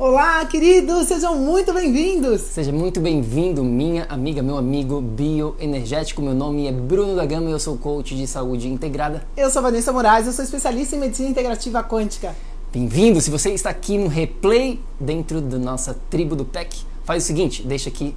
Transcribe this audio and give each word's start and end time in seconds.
Olá, 0.00 0.44
queridos, 0.46 1.08
sejam 1.08 1.34
muito 1.34 1.72
bem-vindos! 1.72 2.42
Seja 2.42 2.70
muito 2.70 3.00
bem-vindo, 3.00 3.64
minha 3.64 4.04
amiga, 4.04 4.40
meu 4.40 4.56
amigo 4.56 5.00
bioenergético. 5.00 6.22
Meu 6.22 6.34
nome 6.34 6.68
é 6.68 6.72
Bruno 6.72 7.16
da 7.16 7.26
Gama 7.26 7.48
e 7.48 7.52
eu 7.52 7.58
sou 7.58 7.76
coach 7.76 8.14
de 8.14 8.24
saúde 8.24 8.68
integrada. 8.68 9.26
Eu 9.36 9.50
sou 9.50 9.60
Vanessa 9.60 9.92
Moraes, 9.92 10.28
eu 10.28 10.32
sou 10.32 10.44
especialista 10.44 10.94
em 10.94 11.00
medicina 11.00 11.28
integrativa 11.28 11.82
quântica. 11.82 12.32
Bem-vindo! 12.72 13.20
Se 13.20 13.28
você 13.28 13.50
está 13.50 13.70
aqui 13.70 13.98
no 13.98 14.06
replay 14.06 14.78
dentro 15.00 15.40
da 15.40 15.58
nossa 15.58 15.98
tribo 16.08 16.36
do 16.36 16.44
PEC, 16.44 16.76
faz 17.02 17.24
o 17.24 17.26
seguinte, 17.26 17.64
deixa 17.64 17.88
aqui 17.88 18.14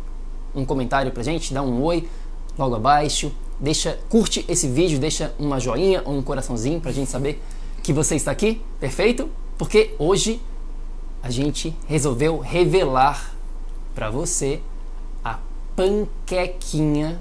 um 0.53 0.63
comentário 0.63 1.11
pra 1.11 1.23
gente, 1.23 1.51
dá 1.51 1.63
um 1.63 1.81
oi 1.81 2.07
logo 2.59 2.75
abaixo, 2.75 3.31
deixa, 3.59 3.97
curte 4.07 4.45
esse 4.47 4.67
vídeo, 4.67 4.99
deixa 4.99 5.33
uma 5.39 5.59
joinha 5.59 6.03
ou 6.05 6.13
um 6.13 6.21
coraçãozinho 6.21 6.79
pra 6.79 6.91
gente 6.91 7.09
saber 7.09 7.41
que 7.81 7.91
você 7.91 8.15
está 8.15 8.29
aqui, 8.29 8.61
perfeito? 8.79 9.27
Porque 9.57 9.95
hoje 9.97 10.39
a 11.21 11.29
gente 11.29 11.75
resolveu 11.87 12.39
revelar 12.39 13.33
para 13.93 14.09
você 14.09 14.59
a 15.23 15.37
panquequinha 15.75 17.19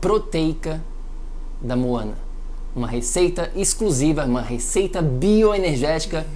proteica 0.00 0.82
da 1.60 1.76
Moana. 1.76 2.14
Uma 2.74 2.88
receita 2.88 3.50
exclusiva, 3.54 4.24
uma 4.24 4.42
receita 4.42 5.02
bioenergética 5.02 6.26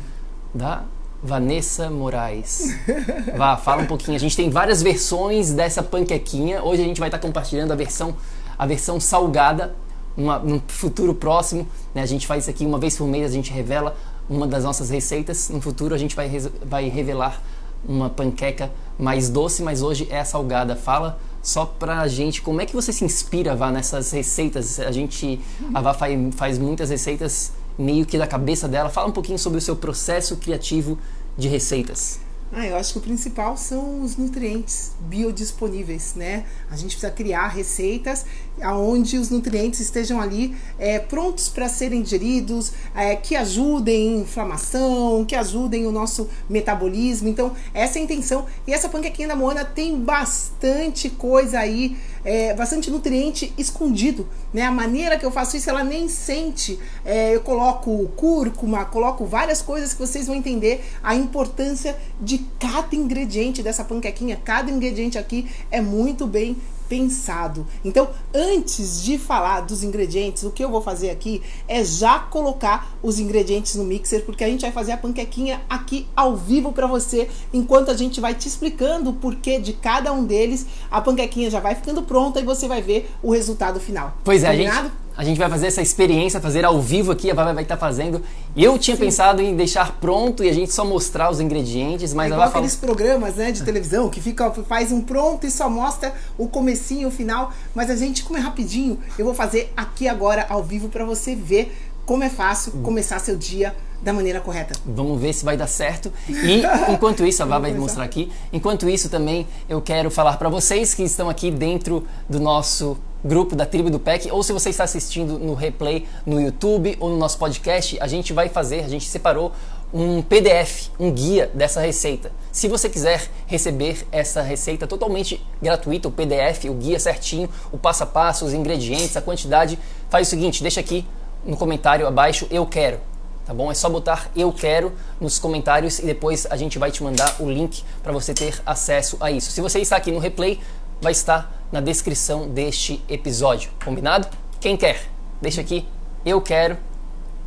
da 0.55 0.85
Vanessa 1.23 1.89
Moraes. 1.91 2.77
Vá, 3.37 3.57
fala 3.57 3.83
um 3.83 3.87
pouquinho. 3.87 4.17
A 4.17 4.21
gente 4.21 4.37
tem 4.37 4.51
várias 4.51 4.83
versões 4.83 5.53
dessa 5.53 5.83
panquequinha. 5.83 6.63
Hoje 6.63 6.83
a 6.83 6.85
gente 6.85 6.99
vai 6.99 7.09
estar 7.09 7.19
compartilhando 7.19 7.73
a 7.73 7.77
versão, 7.77 8.17
a 8.59 8.67
versão 8.67 8.99
salgada 8.99 9.75
uma, 10.17 10.39
no 10.39 10.63
futuro 10.69 11.15
próximo, 11.15 11.67
né, 11.95 12.03
a 12.03 12.07
gente 12.07 12.27
faz 12.27 12.45
isso 12.45 12.51
aqui 12.51 12.67
uma 12.67 12.79
vez 12.79 12.97
por 12.97 13.07
mês, 13.07 13.31
a 13.31 13.35
gente 13.35 13.53
revela 13.53 13.97
uma 14.33 14.47
das 14.47 14.65
nossas 14.65 14.91
receitas. 14.91 15.49
No 15.51 15.61
futuro 15.61 15.95
a 15.95 15.99
gente 15.99 16.17
vai, 16.17 16.29
vai 16.65 16.89
revelar 16.89 17.43
uma 17.87 18.09
panqueca 18.09 18.71
mais 18.99 19.29
doce, 19.29 19.63
mas 19.63 19.83
hoje 19.83 20.09
é 20.11 20.21
a 20.21 20.25
salgada. 20.25 20.75
Fala 20.75 21.21
só 21.43 21.67
pra 21.67 22.07
gente 22.09 22.41
como 22.41 22.61
é 22.61 22.67
que 22.67 22.75
você 22.75 22.93
se 22.93 23.05
inspira, 23.05 23.55
Vá, 23.55 23.71
nessas 23.71 24.11
receitas. 24.13 24.81
A 24.81 24.91
gente, 24.93 25.41
a 25.75 25.81
Vá 25.81 25.93
faz, 25.93 26.35
faz 26.35 26.59
muitas 26.59 26.91
receitas 26.91 27.53
meio 27.79 28.07
que 28.07 28.17
da 28.17 28.27
cabeça 28.27 28.67
dela. 28.69 28.89
Fala 28.89 29.09
um 29.09 29.13
pouquinho 29.13 29.39
sobre 29.39 29.59
o 29.59 29.63
seu 29.63 29.77
processo 29.77 30.37
criativo 30.37 30.99
de 31.37 31.49
receitas. 31.49 32.21
Ah, 32.55 32.67
eu 32.67 32.77
acho 32.77 32.93
que 32.93 32.99
o 32.99 33.03
principal 33.03 33.57
são 33.57 34.03
os 34.03 34.19
nutrientes 34.19 34.93
biodisponíveis, 35.01 36.15
né? 36.15 36.45
A 36.71 36.77
gente 36.77 36.91
precisa 36.91 37.11
criar 37.11 37.49
receitas 37.49 38.27
onde 38.61 39.19
os 39.19 39.31
nutrientes 39.31 39.81
estejam 39.81 40.21
ali 40.21 40.55
é, 40.79 40.99
prontos 40.99 41.49
para 41.49 41.69
serem 41.69 42.03
digeridos, 42.03 42.73
é, 42.95 43.17
que 43.17 43.35
ajudem 43.35 44.21
inflamação, 44.21 45.25
que 45.25 45.35
ajudem 45.35 45.87
o 45.87 45.93
nosso 45.93 46.29
metabolismo. 46.49 47.29
Então, 47.29 47.53
essa 47.73 47.99
é 47.99 48.01
a 48.01 48.05
intenção. 48.05 48.47
E 48.67 48.73
essa 48.73 48.89
panquequinha 48.89 49.29
da 49.29 49.37
Moana 49.37 49.65
tem 49.65 49.99
bastante 49.99 51.09
coisa 51.09 51.59
aí, 51.59 51.97
é, 52.25 52.55
bastante 52.55 52.91
nutriente 52.91 53.53
escondido, 53.59 54.29
né? 54.53 54.63
A 54.63 54.71
maneira 54.71 55.19
que 55.19 55.27
eu 55.27 55.31
faço 55.31 55.57
isso, 55.57 55.69
ela 55.69 55.83
nem 55.83 56.09
sente. 56.09 56.79
É, 57.05 57.35
eu 57.35 57.41
coloco 57.41 58.09
cúrcuma, 58.17 58.85
coloco 58.85 59.25
várias 59.25 59.61
coisas 59.61 59.93
que 59.93 59.99
vocês 59.99 60.27
vão 60.27 60.37
entender 60.37 60.85
a 61.03 61.15
importância 61.15 61.97
de 62.21 62.39
cada 62.59 62.95
ingrediente 62.95 63.63
dessa 63.63 63.83
panquequinha. 63.83 64.41
Cada 64.45 64.71
ingrediente 64.71 65.19
aqui 65.19 65.49
é 65.71 65.81
muito 65.81 66.27
bem 66.27 66.57
pensado. 66.93 67.67
Então, 67.83 68.11
antes 68.35 69.03
de 69.03 69.17
falar 69.17 69.63
dos 69.63 69.83
ingredientes, 69.83 70.43
o 70.43 70.51
que 70.51 70.63
eu 70.63 70.69
vou 70.69 70.83
fazer 70.83 71.09
aqui 71.09 71.41
é 71.67 71.83
já 71.83 72.19
colocar 72.19 72.95
os 73.03 73.19
ingredientes 73.19 73.77
no 73.77 73.85
mixer, 73.85 74.27
porque 74.27 74.45
a 74.45 74.47
gente 74.47 74.61
vai 74.61 74.71
fazer 74.71 74.93
a 74.93 74.99
panquequinha 74.99 75.63
aqui 75.71 76.07
ao 76.15 76.37
vivo 76.37 76.71
para 76.71 76.87
você, 76.87 77.31
enquanto 77.51 77.91
a 77.91 77.95
gente 77.95 78.21
vai 78.21 78.35
te 78.35 78.47
explicando 78.47 79.09
o 79.09 79.15
porquê 79.15 79.59
de 79.59 79.73
cada 79.73 80.13
um 80.13 80.23
deles. 80.23 80.67
A 80.91 81.01
panquequinha 81.01 81.49
já 81.51 81.61
vai 81.61 81.75
ficando 81.75 82.03
pronta 82.03 82.41
e 82.41 82.45
você 82.45 82.69
vai 82.69 82.83
ver 82.83 83.11
o 83.23 83.33
resultado 83.33 83.81
final. 83.81 84.15
Pois 84.23 84.45
é, 84.45 84.49
a 84.49 84.55
gente 84.55 84.93
a 85.17 85.25
gente 85.25 85.39
vai 85.39 85.49
fazer 85.49 85.67
essa 85.67 85.83
experiência, 85.83 86.41
fazer 86.41 86.65
ao 86.65 86.81
vivo 86.81 87.13
aqui, 87.13 87.31
a 87.31 87.35
Vava 87.35 87.53
vai 87.53 87.63
estar 87.63 87.77
fazendo. 87.77 88.23
Eu 88.57 88.79
tinha 88.79 88.97
Sim. 88.97 89.05
pensado 89.05 89.43
em 89.43 89.55
deixar 89.55 89.93
pronto 90.01 90.43
e 90.43 90.49
a 90.49 90.53
gente 90.53 90.73
só 90.73 90.85
mostrar 90.85 91.31
os 91.31 91.41
ingredientes, 91.41 92.15
mas 92.15 92.31
é 92.31 92.35
igual 92.35 92.49
aqueles 92.49 92.75
fala... 92.75 92.95
programas, 92.95 93.37
né, 93.37 93.53
de 93.53 93.63
televisão 93.63 94.09
que 94.09 94.21
fica 94.21 94.51
faz 94.51 94.91
um 94.93 95.01
pronto 95.01 95.47
e 95.47 95.51
só 95.51 95.69
mostra 95.69 96.15
o 96.39 96.49
comecinho, 96.49 97.09
o 97.09 97.11
final, 97.11 97.53
mas 97.75 97.91
a 97.91 97.97
gente 97.97 98.25
como 98.25 98.39
é 98.39 98.41
rapidinho, 98.41 98.99
eu 99.19 99.25
vou 99.25 99.35
fazer 99.35 99.73
aqui 99.77 100.09
agora 100.09 100.47
ao 100.49 100.63
vivo 100.63 100.89
para 100.89 101.05
você 101.05 101.35
ver 101.35 101.75
como 102.07 102.25
é 102.25 102.29
fácil 102.29 102.73
hum. 102.75 102.83
começar 102.83 103.19
seu 103.19 103.37
dia 103.37 103.75
da 104.03 104.13
maneira 104.13 104.41
correta. 104.41 104.75
Vamos 104.85 105.21
ver 105.21 105.33
se 105.33 105.45
vai 105.45 105.57
dar 105.57 105.69
certo. 105.69 106.13
E 106.29 106.63
enquanto 106.93 107.25
isso, 107.25 107.43
a 107.43 107.47
Vá 107.47 107.59
vai 107.59 107.73
mostrar 107.73 108.03
aqui. 108.03 108.33
Enquanto 108.53 108.89
isso, 108.89 109.09
também 109.09 109.47
eu 109.69 109.81
quero 109.81 110.11
falar 110.11 110.37
para 110.37 110.49
vocês 110.49 110.93
que 110.93 111.05
estão 111.05 111.31
aqui 111.31 111.51
dentro 111.51 112.05
do 112.29 112.41
nosso 112.41 112.99
grupo 113.25 113.55
da 113.55 113.65
Tribo 113.65 113.91
do 113.91 114.01
PEC, 114.01 114.31
ou 114.31 114.43
se 114.43 114.53
você 114.53 114.71
está 114.71 114.85
assistindo 114.85 115.39
no 115.39 115.55
replay 115.55 116.07
no 116.27 116.41
YouTube 116.41 116.97
ou 116.99 117.09
no 117.09 117.17
nosso 117.17 117.39
podcast, 117.39 117.97
a 118.01 118.07
gente 118.07 118.33
vai 118.33 118.49
fazer, 118.49 118.85
a 118.85 118.89
gente 118.89 119.09
separou 119.09 119.53
um 119.93 120.23
PDF, 120.23 120.89
um 120.99 121.11
guia 121.11 121.51
dessa 121.53 121.81
receita. 121.81 122.33
Se 122.51 122.67
você 122.67 122.89
quiser 122.89 123.29
receber 123.47 124.07
essa 124.11 124.41
receita 124.41 124.87
totalmente 124.87 125.45
gratuita, 125.61 126.09
o 126.09 126.11
PDF, 126.11 126.65
o 126.69 126.75
guia 126.75 126.99
certinho, 126.99 127.49
o 127.71 127.79
passo 127.79 128.03
a 128.03 128.07
passo, 128.07 128.45
os 128.45 128.55
ingredientes, 128.55 129.17
a 129.17 129.23
quantidade, 129.23 129.79
faz 130.09 130.29
o 130.29 130.31
seguinte, 130.31 130.63
deixa 130.63 130.81
aqui 130.81 131.07
no 131.45 131.57
comentário 131.57 132.07
abaixo 132.07 132.47
eu 132.51 132.67
quero. 132.67 132.99
Tá 133.45 133.53
bom? 133.53 133.73
É 133.73 133.75
só 133.75 133.91
botar 133.91 134.31
eu 134.37 134.53
quero 134.53 134.93
nos 135.21 135.39
comentários 135.39 135.99
e 135.99 136.07
depois 136.07 136.47
a 136.49 136.57
gente 136.57 136.79
vai 136.79 136.93
te 136.93 137.03
mandar 137.03 137.37
o 137.41 137.51
link 137.51 137.83
para 138.01 138.13
você 138.13 138.33
ter 138.33 138.63
acesso 138.65 139.17
a 139.21 139.33
isso. 139.33 139.51
Se 139.51 139.61
você 139.61 139.81
está 139.81 139.97
aqui 139.97 140.13
no 140.13 140.21
replay, 140.21 140.61
vai 141.03 141.11
estar 141.13 141.53
na 141.73 141.81
descrição 141.81 142.49
deste 142.49 143.05
episódio. 143.09 143.73
Combinado? 143.85 144.29
Quem 144.61 144.77
quer? 144.77 145.11
Deixa 145.41 145.61
aqui 145.61 145.87
eu 146.25 146.41
quero 146.41 146.79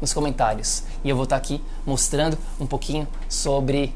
nos 0.02 0.13
comentários. 0.13 0.84
E 1.06 1.10
eu 1.10 1.16
vou 1.16 1.24
estar 1.24 1.38
aqui 1.38 1.63
mostrando 1.86 2.38
um 2.60 2.68
pouquinho 2.68 3.07
sobre 3.30 3.96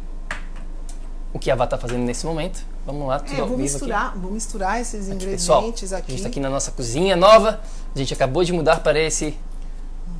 o 1.34 1.38
que 1.38 1.52
a 1.52 1.56
Vá 1.56 1.66
está 1.66 1.78
fazendo 1.78 2.04
nesse 2.04 2.26
momento. 2.26 2.66
Vamos 2.86 3.06
lá, 3.06 3.20
tudo 3.20 3.42
é, 3.42 3.46
vou 3.46 3.58
misturar, 3.58 4.08
aqui. 4.08 4.20
Vou 4.20 4.32
misturar 4.32 4.80
esses 4.80 5.08
aqui, 5.08 5.16
ingredientes 5.16 5.42
pessoal, 5.42 5.60
aqui. 5.60 5.84
A 5.94 6.00
gente 6.00 6.16
está 6.16 6.30
aqui 6.30 6.40
na 6.40 6.50
nossa 6.50 6.72
cozinha 6.72 7.18
nova. 7.18 7.60
A 7.94 7.98
gente 7.98 8.14
acabou 8.14 8.46
de 8.46 8.54
mudar 8.54 8.80
para 8.80 8.98
esse, 8.98 9.38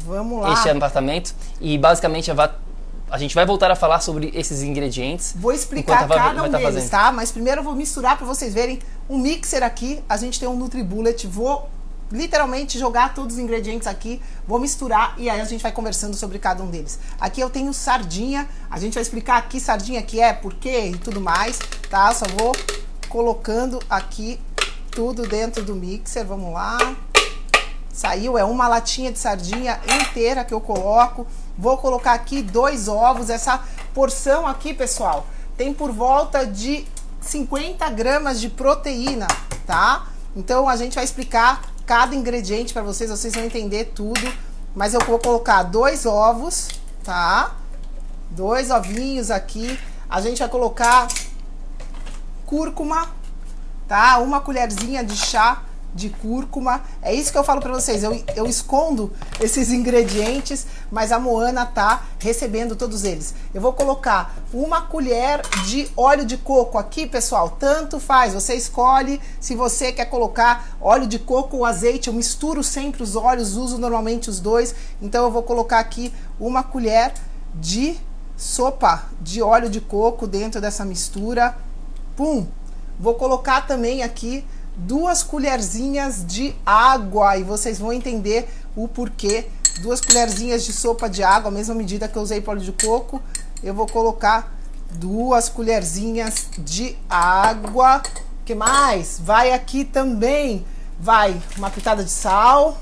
Vamos 0.02 0.42
lá. 0.42 0.52
este 0.52 0.68
apartamento. 0.70 1.34
E 1.62 1.78
basicamente 1.78 2.30
a 2.30 2.34
Vá 2.34 2.54
a 3.10 3.18
gente 3.18 3.34
vai 3.34 3.46
voltar 3.46 3.72
a 3.72 3.76
falar 3.76 4.00
sobre 4.00 4.32
esses 4.34 4.62
ingredientes. 4.62 5.34
Vou 5.36 5.52
explicar 5.52 6.08
cada 6.08 6.44
um 6.44 6.50
deles, 6.50 6.64
fazendo. 6.64 6.90
tá? 6.90 7.12
Mas 7.12 7.32
primeiro 7.32 7.62
eu 7.62 7.64
vou 7.64 7.76
misturar 7.76 8.18
para 8.18 8.26
vocês 8.26 8.54
verem 8.54 8.80
um 9.10 9.18
mixer 9.18 9.64
aqui. 9.64 10.04
A 10.08 10.18
gente 10.18 10.40
tem 10.40 10.48
um 10.48 10.56
NutriBullet. 10.56 11.26
Vou 11.28 11.70
literalmente 12.12 12.80
jogar 12.80 13.14
todos 13.14 13.36
os 13.36 13.40
ingredientes 13.40 13.88
aqui, 13.88 14.20
vou 14.48 14.60
misturar 14.60 15.14
e 15.18 15.30
aí 15.30 15.40
a 15.40 15.46
gente 15.46 15.62
vai 15.62 15.72
conversando 15.72 16.16
sobre 16.16 16.40
cada 16.40 16.64
um 16.64 16.68
deles. 16.68 17.00
Aqui 17.20 17.40
eu 17.40 17.52
tenho 17.52 17.72
sardinha, 17.72 18.50
a 18.70 18.80
gente 18.80 18.96
vai 18.96 19.04
explicar 19.04 19.38
aqui 19.38 19.60
sardinha 19.60 20.02
que 20.02 20.20
é, 20.20 20.34
por 20.34 20.56
quê 20.56 20.88
e 20.88 20.98
tudo 20.98 21.22
mais, 21.22 21.60
tá? 21.88 22.12
Só 22.14 22.26
vou 22.36 22.56
colocando 23.08 23.80
aqui 23.88 24.40
tudo 24.90 25.28
dentro 25.28 25.64
do 25.64 25.76
mixer, 25.76 26.26
vamos 26.26 26.52
lá. 26.52 26.78
Saiu, 27.94 28.38
é 28.38 28.44
uma 28.44 28.68
latinha 28.68 29.12
de 29.12 29.20
sardinha 29.20 29.80
inteira 30.02 30.44
que 30.44 30.54
eu 30.54 30.62
coloco. 30.62 31.28
Vou 31.60 31.78
colocar 31.78 32.14
aqui 32.14 32.42
dois 32.42 32.88
ovos, 32.88 33.30
essa 33.30 33.62
porção 33.94 34.48
aqui, 34.48 34.74
pessoal, 34.74 35.28
tem 35.58 35.74
por 35.74 35.92
volta 35.92 36.48
de 36.48 36.88
50 37.20 37.90
gramas 37.90 38.40
de 38.40 38.48
proteína, 38.48 39.28
tá? 39.68 40.08
Então 40.34 40.70
a 40.70 40.78
gente 40.78 40.96
vai 40.96 41.04
explicar 41.04 41.62
cada 41.86 42.16
ingrediente 42.16 42.72
para 42.72 42.82
vocês, 42.82 43.10
vocês 43.10 43.36
vão 43.36 43.44
entender 43.44 43.92
tudo. 43.94 44.22
Mas 44.74 44.94
eu 44.94 45.02
vou 45.02 45.20
colocar 45.20 45.64
dois 45.64 46.06
ovos, 46.06 46.70
tá? 47.04 47.56
Dois 48.32 48.72
ovinhos 48.72 49.30
aqui. 49.30 49.78
A 50.10 50.22
gente 50.22 50.40
vai 50.40 50.48
colocar 50.48 51.10
cúrcuma, 52.46 53.10
tá? 53.86 54.20
Uma 54.20 54.40
colherzinha 54.40 55.04
de 55.04 55.18
chá 55.18 55.64
de 55.94 56.10
cúrcuma. 56.10 56.82
É 57.02 57.14
isso 57.14 57.32
que 57.32 57.38
eu 57.38 57.44
falo 57.44 57.60
para 57.60 57.74
vocês. 57.74 58.04
Eu, 58.04 58.24
eu 58.36 58.46
escondo 58.46 59.12
esses 59.40 59.72
ingredientes, 59.72 60.66
mas 60.92 61.12
a 61.12 61.20
Moana 61.20 61.66
tá 61.66 62.04
recebendo 62.20 62.76
todos 62.76 63.04
eles. 63.04 63.34
Eu 63.54 63.62
vou 63.62 63.74
colocar 63.74 64.36
uma 64.54 64.82
colher 64.82 65.42
de 65.66 65.90
óleo 65.96 66.26
de 66.26 66.38
coco 66.38 66.78
aqui, 66.78 67.06
pessoal. 67.06 67.58
Tanto 67.60 68.00
faz, 68.00 68.34
você 68.34 68.56
escolhe 68.56 69.22
se 69.40 69.56
você 69.56 69.92
quer 69.92 70.06
colocar 70.06 70.78
óleo 70.82 71.08
de 71.08 71.20
coco 71.20 71.58
ou 71.58 71.66
azeite. 71.66 72.08
Eu 72.08 72.14
misturo 72.14 72.64
sempre 72.64 73.04
os 73.04 73.16
óleos, 73.16 73.56
uso 73.56 73.78
normalmente 73.78 74.30
os 74.30 74.40
dois. 74.40 74.76
Então 75.02 75.26
eu 75.26 75.32
vou 75.32 75.44
colocar 75.44 75.80
aqui 75.80 76.14
uma 76.40 76.64
colher 76.64 77.14
de 77.54 77.98
sopa 78.38 79.04
de 79.22 79.42
óleo 79.42 79.70
de 79.70 79.82
coco 79.82 80.26
dentro 80.26 80.62
dessa 80.62 80.86
mistura. 80.86 81.56
Pum! 82.16 82.48
Vou 83.00 83.16
colocar 83.16 83.66
também 83.66 84.04
aqui 84.04 84.46
duas 84.76 85.24
colherzinhas 85.24 86.26
de 86.26 86.56
água 86.66 87.38
e 87.38 87.44
vocês 87.44 87.80
vão 87.80 87.92
entender 87.92 88.48
o 88.76 88.88
porquê. 88.88 89.48
Duas 89.80 90.02
colherzinhas 90.02 90.64
de 90.64 90.74
sopa 90.74 91.10
de 91.10 91.24
água, 91.24 91.50
a 91.50 91.52
mesma 91.52 91.76
medida 91.76 92.08
que 92.08 92.18
eu 92.18 92.22
usei 92.22 92.42
para 92.42 92.60
de 92.60 92.72
coco. 92.72 93.22
Eu 93.64 93.74
vou 93.74 93.88
colocar 93.88 94.54
duas 94.92 95.48
colherzinhas 95.50 96.48
de 96.58 96.98
água. 97.10 98.02
que 98.44 98.56
mais? 98.56 99.20
Vai 99.24 99.54
aqui 99.54 99.86
também, 99.86 100.66
vai 101.00 101.40
uma 101.58 101.70
pitada 101.70 102.04
de 102.04 102.10
sal. 102.10 102.78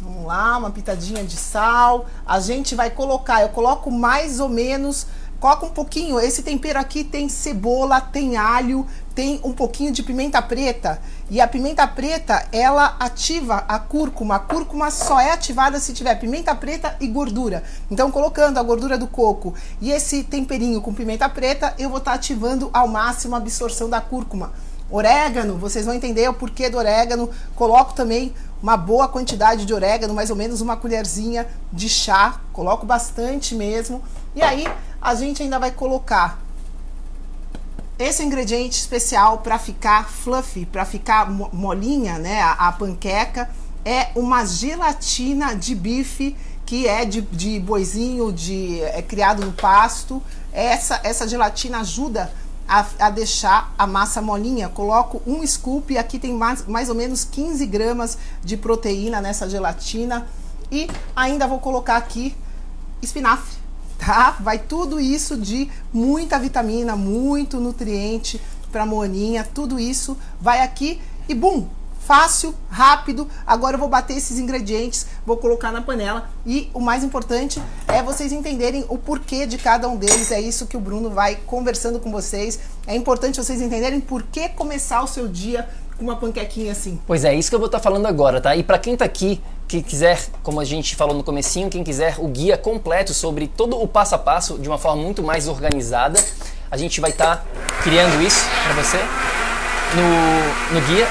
Vamos 0.00 0.26
lá, 0.26 0.56
uma 0.56 0.70
pitadinha 0.70 1.24
de 1.24 1.36
sal. 1.36 2.06
A 2.24 2.40
gente 2.40 2.74
vai 2.74 2.90
colocar, 2.90 3.42
eu 3.42 3.48
coloco 3.48 3.90
mais 3.90 4.40
ou 4.40 4.48
menos 4.48 5.06
Coloca 5.40 5.66
um 5.66 5.70
pouquinho, 5.70 6.18
esse 6.18 6.42
tempero 6.42 6.80
aqui 6.80 7.04
tem 7.04 7.28
cebola, 7.28 8.00
tem 8.00 8.36
alho, 8.36 8.84
tem 9.14 9.40
um 9.44 9.52
pouquinho 9.52 9.92
de 9.92 10.02
pimenta 10.02 10.42
preta. 10.42 11.00
E 11.30 11.42
a 11.42 11.46
pimenta 11.46 11.86
preta, 11.86 12.46
ela 12.50 12.96
ativa 12.98 13.62
a 13.68 13.78
cúrcuma. 13.78 14.36
A 14.36 14.38
cúrcuma 14.38 14.90
só 14.90 15.20
é 15.20 15.30
ativada 15.30 15.78
se 15.78 15.92
tiver 15.92 16.14
pimenta 16.14 16.54
preta 16.54 16.96
e 16.98 17.06
gordura. 17.06 17.62
Então, 17.90 18.10
colocando 18.10 18.56
a 18.56 18.62
gordura 18.62 18.96
do 18.96 19.06
coco 19.06 19.52
e 19.78 19.90
esse 19.90 20.24
temperinho 20.24 20.80
com 20.80 20.94
pimenta 20.94 21.28
preta, 21.28 21.74
eu 21.78 21.90
vou 21.90 21.98
estar 21.98 22.12
tá 22.12 22.16
ativando 22.16 22.70
ao 22.72 22.88
máximo 22.88 23.34
a 23.34 23.38
absorção 23.38 23.90
da 23.90 24.00
cúrcuma. 24.00 24.52
Orégano, 24.90 25.58
vocês 25.58 25.84
vão 25.84 25.94
entender 25.94 26.26
o 26.30 26.32
porquê 26.32 26.70
do 26.70 26.78
orégano. 26.78 27.28
Coloco 27.54 27.92
também 27.92 28.32
uma 28.62 28.78
boa 28.78 29.06
quantidade 29.06 29.66
de 29.66 29.74
orégano, 29.74 30.14
mais 30.14 30.30
ou 30.30 30.36
menos 30.36 30.62
uma 30.62 30.78
colherzinha 30.78 31.46
de 31.70 31.90
chá. 31.90 32.40
Coloco 32.54 32.86
bastante 32.86 33.54
mesmo. 33.54 34.02
E 34.34 34.40
aí, 34.40 34.66
a 34.98 35.14
gente 35.14 35.42
ainda 35.42 35.58
vai 35.58 35.72
colocar 35.72 36.47
esse 37.98 38.22
ingrediente 38.22 38.78
especial 38.78 39.38
para 39.38 39.58
ficar 39.58 40.08
fluffy, 40.08 40.64
para 40.64 40.84
ficar 40.84 41.28
molinha, 41.30 42.18
né? 42.18 42.40
A, 42.40 42.52
a, 42.68 42.72
panqueca 42.72 43.50
é 43.84 44.10
uma 44.14 44.44
gelatina 44.46 45.54
de 45.54 45.74
bife 45.74 46.36
que 46.64 46.86
é 46.86 47.04
de, 47.04 47.22
de 47.22 47.58
boizinho, 47.58 48.32
de 48.32 48.80
é 48.82 49.02
criado 49.02 49.44
no 49.44 49.52
pasto. 49.52 50.22
Essa 50.52 51.00
essa 51.02 51.26
gelatina 51.26 51.80
ajuda 51.80 52.32
a, 52.68 52.86
a, 53.00 53.10
deixar 53.10 53.74
a 53.76 53.86
massa 53.86 54.22
molinha. 54.22 54.68
Coloco 54.68 55.20
um 55.26 55.44
scoop, 55.44 55.98
aqui 55.98 56.18
tem 56.18 56.32
mais, 56.32 56.66
mais 56.66 56.88
ou 56.88 56.94
menos 56.94 57.24
15 57.24 57.66
gramas 57.66 58.16
de 58.44 58.56
proteína 58.56 59.20
nessa 59.20 59.50
gelatina. 59.50 60.26
E 60.70 60.88
ainda 61.16 61.48
vou 61.48 61.58
colocar 61.58 61.96
aqui 61.96 62.36
espinafre 63.02 63.58
tá? 63.98 64.36
Vai 64.40 64.58
tudo 64.58 65.00
isso 65.00 65.36
de 65.36 65.68
muita 65.92 66.38
vitamina, 66.38 66.96
muito 66.96 67.58
nutriente 67.58 68.40
para 68.70 68.86
moaninha, 68.86 69.46
tudo 69.52 69.78
isso 69.78 70.16
vai 70.40 70.60
aqui 70.62 71.00
e 71.28 71.34
bum, 71.34 71.66
fácil, 72.08 72.54
rápido. 72.70 73.28
Agora 73.46 73.74
eu 73.74 73.78
vou 73.78 73.88
bater 73.88 74.16
esses 74.16 74.38
ingredientes, 74.38 75.06
vou 75.26 75.36
colocar 75.36 75.70
na 75.70 75.82
panela 75.82 76.30
e 76.46 76.70
o 76.72 76.80
mais 76.80 77.04
importante 77.04 77.62
é 77.86 78.02
vocês 78.02 78.32
entenderem 78.32 78.86
o 78.88 78.96
porquê 78.96 79.46
de 79.46 79.58
cada 79.58 79.88
um 79.88 79.96
deles. 79.96 80.32
É 80.32 80.40
isso 80.40 80.66
que 80.66 80.76
o 80.76 80.80
Bruno 80.80 81.10
vai 81.10 81.36
conversando 81.46 82.00
com 82.00 82.10
vocês. 82.10 82.58
É 82.86 82.96
importante 82.96 83.36
vocês 83.36 83.60
entenderem 83.60 84.00
por 84.00 84.22
que 84.22 84.48
começar 84.48 85.02
o 85.02 85.06
seu 85.06 85.28
dia 85.28 85.68
com 85.98 86.04
uma 86.04 86.16
panquequinha 86.16 86.72
assim. 86.72 86.98
Pois 87.06 87.24
é, 87.24 87.34
isso 87.34 87.50
que 87.50 87.54
eu 87.54 87.58
vou 87.58 87.66
estar 87.66 87.78
tá 87.78 87.84
falando 87.84 88.06
agora, 88.06 88.40
tá? 88.40 88.56
E 88.56 88.62
para 88.62 88.78
quem 88.78 88.96
tá 88.96 89.04
aqui 89.04 89.42
quem 89.68 89.82
quiser, 89.82 90.18
como 90.42 90.60
a 90.60 90.64
gente 90.64 90.96
falou 90.96 91.14
no 91.14 91.22
comecinho, 91.22 91.68
quem 91.68 91.84
quiser 91.84 92.16
o 92.18 92.26
guia 92.26 92.56
completo 92.56 93.12
sobre 93.12 93.46
todo 93.46 93.80
o 93.80 93.86
passo 93.86 94.14
a 94.14 94.18
passo 94.18 94.58
de 94.58 94.66
uma 94.66 94.78
forma 94.78 95.02
muito 95.02 95.22
mais 95.22 95.46
organizada, 95.46 96.18
a 96.70 96.76
gente 96.76 97.00
vai 97.02 97.10
estar 97.10 97.36
tá 97.36 97.44
criando 97.82 98.20
isso 98.22 98.46
para 98.64 98.82
você 98.82 98.96
no, 99.94 100.74
no 100.74 100.86
guia 100.86 101.06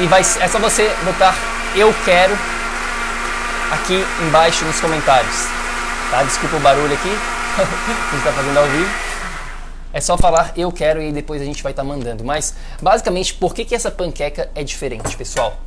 e 0.00 0.06
vai, 0.06 0.20
é 0.20 0.48
só 0.48 0.60
você 0.60 0.88
botar 1.04 1.34
eu 1.74 1.92
quero 2.04 2.38
aqui 3.72 4.04
embaixo 4.26 4.64
nos 4.64 4.80
comentários, 4.80 5.46
tá? 6.10 6.22
Desculpa 6.22 6.56
o 6.56 6.60
barulho 6.60 6.94
aqui, 6.94 7.10
a 7.58 8.10
gente 8.12 8.18
está 8.18 8.32
fazendo 8.32 8.58
ao 8.58 8.66
vivo. 8.66 9.08
É 9.92 10.00
só 10.00 10.16
falar 10.18 10.52
eu 10.56 10.70
quero 10.70 11.02
e 11.02 11.10
depois 11.10 11.42
a 11.42 11.44
gente 11.44 11.62
vai 11.62 11.72
estar 11.72 11.82
tá 11.82 11.88
mandando. 11.88 12.22
Mas 12.22 12.54
basicamente, 12.80 13.34
por 13.34 13.54
que, 13.54 13.64
que 13.64 13.74
essa 13.74 13.90
panqueca 13.90 14.50
é 14.54 14.62
diferente, 14.62 15.16
pessoal? 15.16 15.58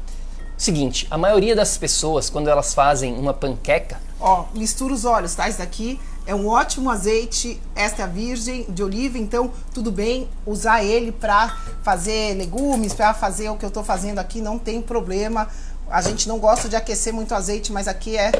Seguinte, 0.62 1.08
a 1.10 1.18
maioria 1.18 1.56
das 1.56 1.76
pessoas, 1.76 2.30
quando 2.30 2.48
elas 2.48 2.72
fazem 2.72 3.18
uma 3.18 3.34
panqueca. 3.34 4.00
Ó, 4.20 4.46
mistura 4.54 4.94
os 4.94 5.06
óleos, 5.06 5.34
tá? 5.34 5.50
Isso 5.50 5.58
daqui 5.58 6.00
é 6.28 6.36
um 6.36 6.48
ótimo 6.48 6.92
azeite 6.92 7.60
extra 7.76 8.06
virgem 8.06 8.68
de 8.70 8.84
oliva, 8.84 9.18
então 9.18 9.52
tudo 9.74 9.92
bem 9.92 10.30
usar 10.46 10.84
ele 10.84 11.12
para 11.12 11.58
fazer 11.82 12.36
legumes, 12.38 12.94
para 12.94 13.12
fazer 13.12 13.50
o 13.50 13.56
que 13.56 13.66
eu 13.66 13.70
estou 13.70 13.84
fazendo 13.84 14.20
aqui, 14.20 14.40
não 14.40 14.60
tem 14.60 14.84
problema. 14.84 15.48
A 15.90 16.00
gente 16.00 16.30
não 16.30 16.38
gosta 16.38 16.70
de 16.70 16.76
aquecer 16.76 17.12
muito 17.12 17.34
azeite, 17.34 17.72
mas 17.72 17.88
aqui 17.88 18.16
é 18.16 18.32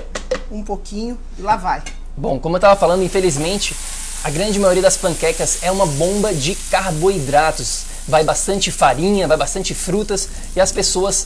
um 0.52 0.62
pouquinho 0.62 1.18
e 1.40 1.42
lá 1.42 1.56
vai. 1.56 1.82
Bom, 2.16 2.40
como 2.40 2.54
eu 2.54 2.60
estava 2.60 2.80
falando, 2.80 3.02
infelizmente, 3.02 3.76
a 4.24 4.30
grande 4.30 4.60
maioria 4.60 4.84
das 4.84 4.96
panquecas 4.96 5.64
é 5.64 5.72
uma 5.72 5.88
bomba 5.88 6.32
de 6.32 6.54
carboidratos. 6.70 7.86
Vai 8.08 8.24
bastante 8.24 8.70
farinha, 8.72 9.28
vai 9.28 9.38
bastante 9.38 9.74
frutas 9.74 10.30
e 10.56 10.62
as 10.62 10.72
pessoas 10.72 11.26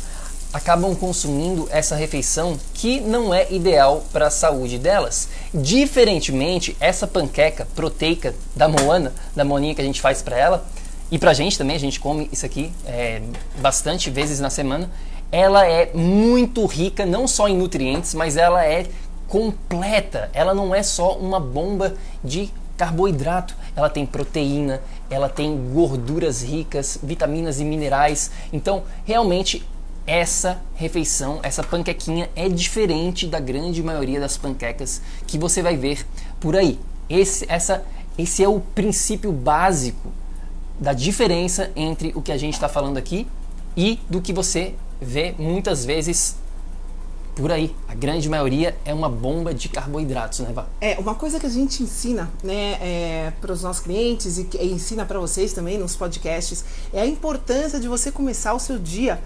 acabam 0.56 0.96
consumindo 0.96 1.68
essa 1.70 1.98
refeição 1.98 2.58
que 2.74 3.02
não 3.02 3.34
é 3.34 3.52
ideal 3.52 4.06
para 4.14 4.28
a 4.28 4.30
saúde 4.30 4.80
delas. 4.80 5.28
Diferentemente, 5.54 6.78
essa 6.80 7.06
panqueca 7.06 7.68
proteica 7.76 8.34
da 8.56 8.66
Moana, 8.66 9.12
da 9.36 9.44
Moninha 9.44 9.76
que 9.76 9.82
a 9.82 9.84
gente 9.84 10.00
faz 10.00 10.22
para 10.22 10.38
ela, 10.38 10.66
e 11.12 11.20
para 11.20 11.32
a 11.32 11.34
gente 11.34 11.58
também, 11.58 11.76
a 11.76 11.80
gente 11.80 12.00
come 12.00 12.30
isso 12.32 12.46
aqui 12.46 12.72
é, 12.86 13.22
bastante 13.58 14.10
vezes 14.10 14.40
na 14.40 14.50
semana, 14.50 14.90
ela 15.30 15.68
é 15.68 15.92
muito 15.94 16.66
rica 16.66 17.06
não 17.06 17.28
só 17.28 17.50
em 17.50 17.58
nutrientes, 17.58 18.14
mas 18.14 18.38
ela 18.38 18.66
é 18.66 18.86
completa. 19.28 20.30
Ela 20.32 20.54
não 20.54 20.74
é 20.74 20.82
só 20.82 21.18
uma 21.18 21.40
bomba 21.40 21.96
de 22.24 22.50
carboidrato, 22.78 23.54
ela 23.76 23.90
tem 23.90 24.06
proteína, 24.06 24.82
ela 25.10 25.28
tem 25.28 25.70
gorduras 25.74 26.42
ricas, 26.42 26.98
vitaminas 27.04 27.60
e 27.60 27.66
minerais. 27.66 28.32
Então, 28.54 28.84
realmente 29.04 29.66
essa 30.08 30.62
refeição, 30.76 31.40
essa 31.42 31.64
panquequinha 31.64 32.30
é 32.36 32.48
diferente 32.48 33.26
da 33.28 33.40
grande 33.40 33.82
maioria 33.82 34.20
das 34.20 34.38
panquecas 34.38 35.02
que 35.26 35.38
você 35.38 35.62
vai 35.62 35.76
ver 35.76 36.06
por 36.40 36.56
aí. 36.56 36.80
Esse, 37.10 37.46
essa, 37.50 37.84
esse 38.18 38.44
é 38.44 38.48
o 38.48 38.60
princípio 38.60 39.32
básico 39.32 40.12
da 40.80 40.94
diferença 40.94 41.72
entre 41.76 42.12
o 42.16 42.22
que 42.22 42.32
a 42.32 42.38
gente 42.38 42.54
está 42.54 42.70
falando 42.70 42.98
aqui 42.98 43.28
e 43.76 44.00
do 44.10 44.22
que 44.22 44.32
você 44.32 44.76
vê 45.02 45.34
muitas 45.38 45.86
vezes 45.86 46.36
por 47.36 47.52
aí. 47.52 47.76
A 47.88 47.94
grande 47.94 48.30
maioria 48.30 48.78
é 48.86 48.94
uma 48.94 49.10
bomba 49.10 49.54
de 49.54 49.68
carboidratos, 49.68 50.40
né, 50.40 50.52
Vá? 50.54 50.66
É, 50.80 50.98
uma 50.98 51.16
coisa 51.16 51.40
que 51.40 51.46
a 51.46 51.50
gente 51.50 51.84
ensina 51.84 52.32
né, 52.44 52.78
é, 52.82 53.34
para 53.42 53.52
os 53.52 53.62
nossos 53.62 53.84
clientes 53.84 54.38
e, 54.38 54.48
e 54.60 54.72
ensina 54.72 55.06
para 55.06 55.20
vocês 55.20 55.52
também 55.52 55.78
nos 55.78 55.96
podcasts 55.96 56.64
é 56.94 57.02
a 57.02 57.06
importância 57.06 57.80
de 57.80 57.88
você 57.88 58.12
começar 58.12 58.54
o 58.54 58.60
seu 58.60 58.80
dia 58.80 59.20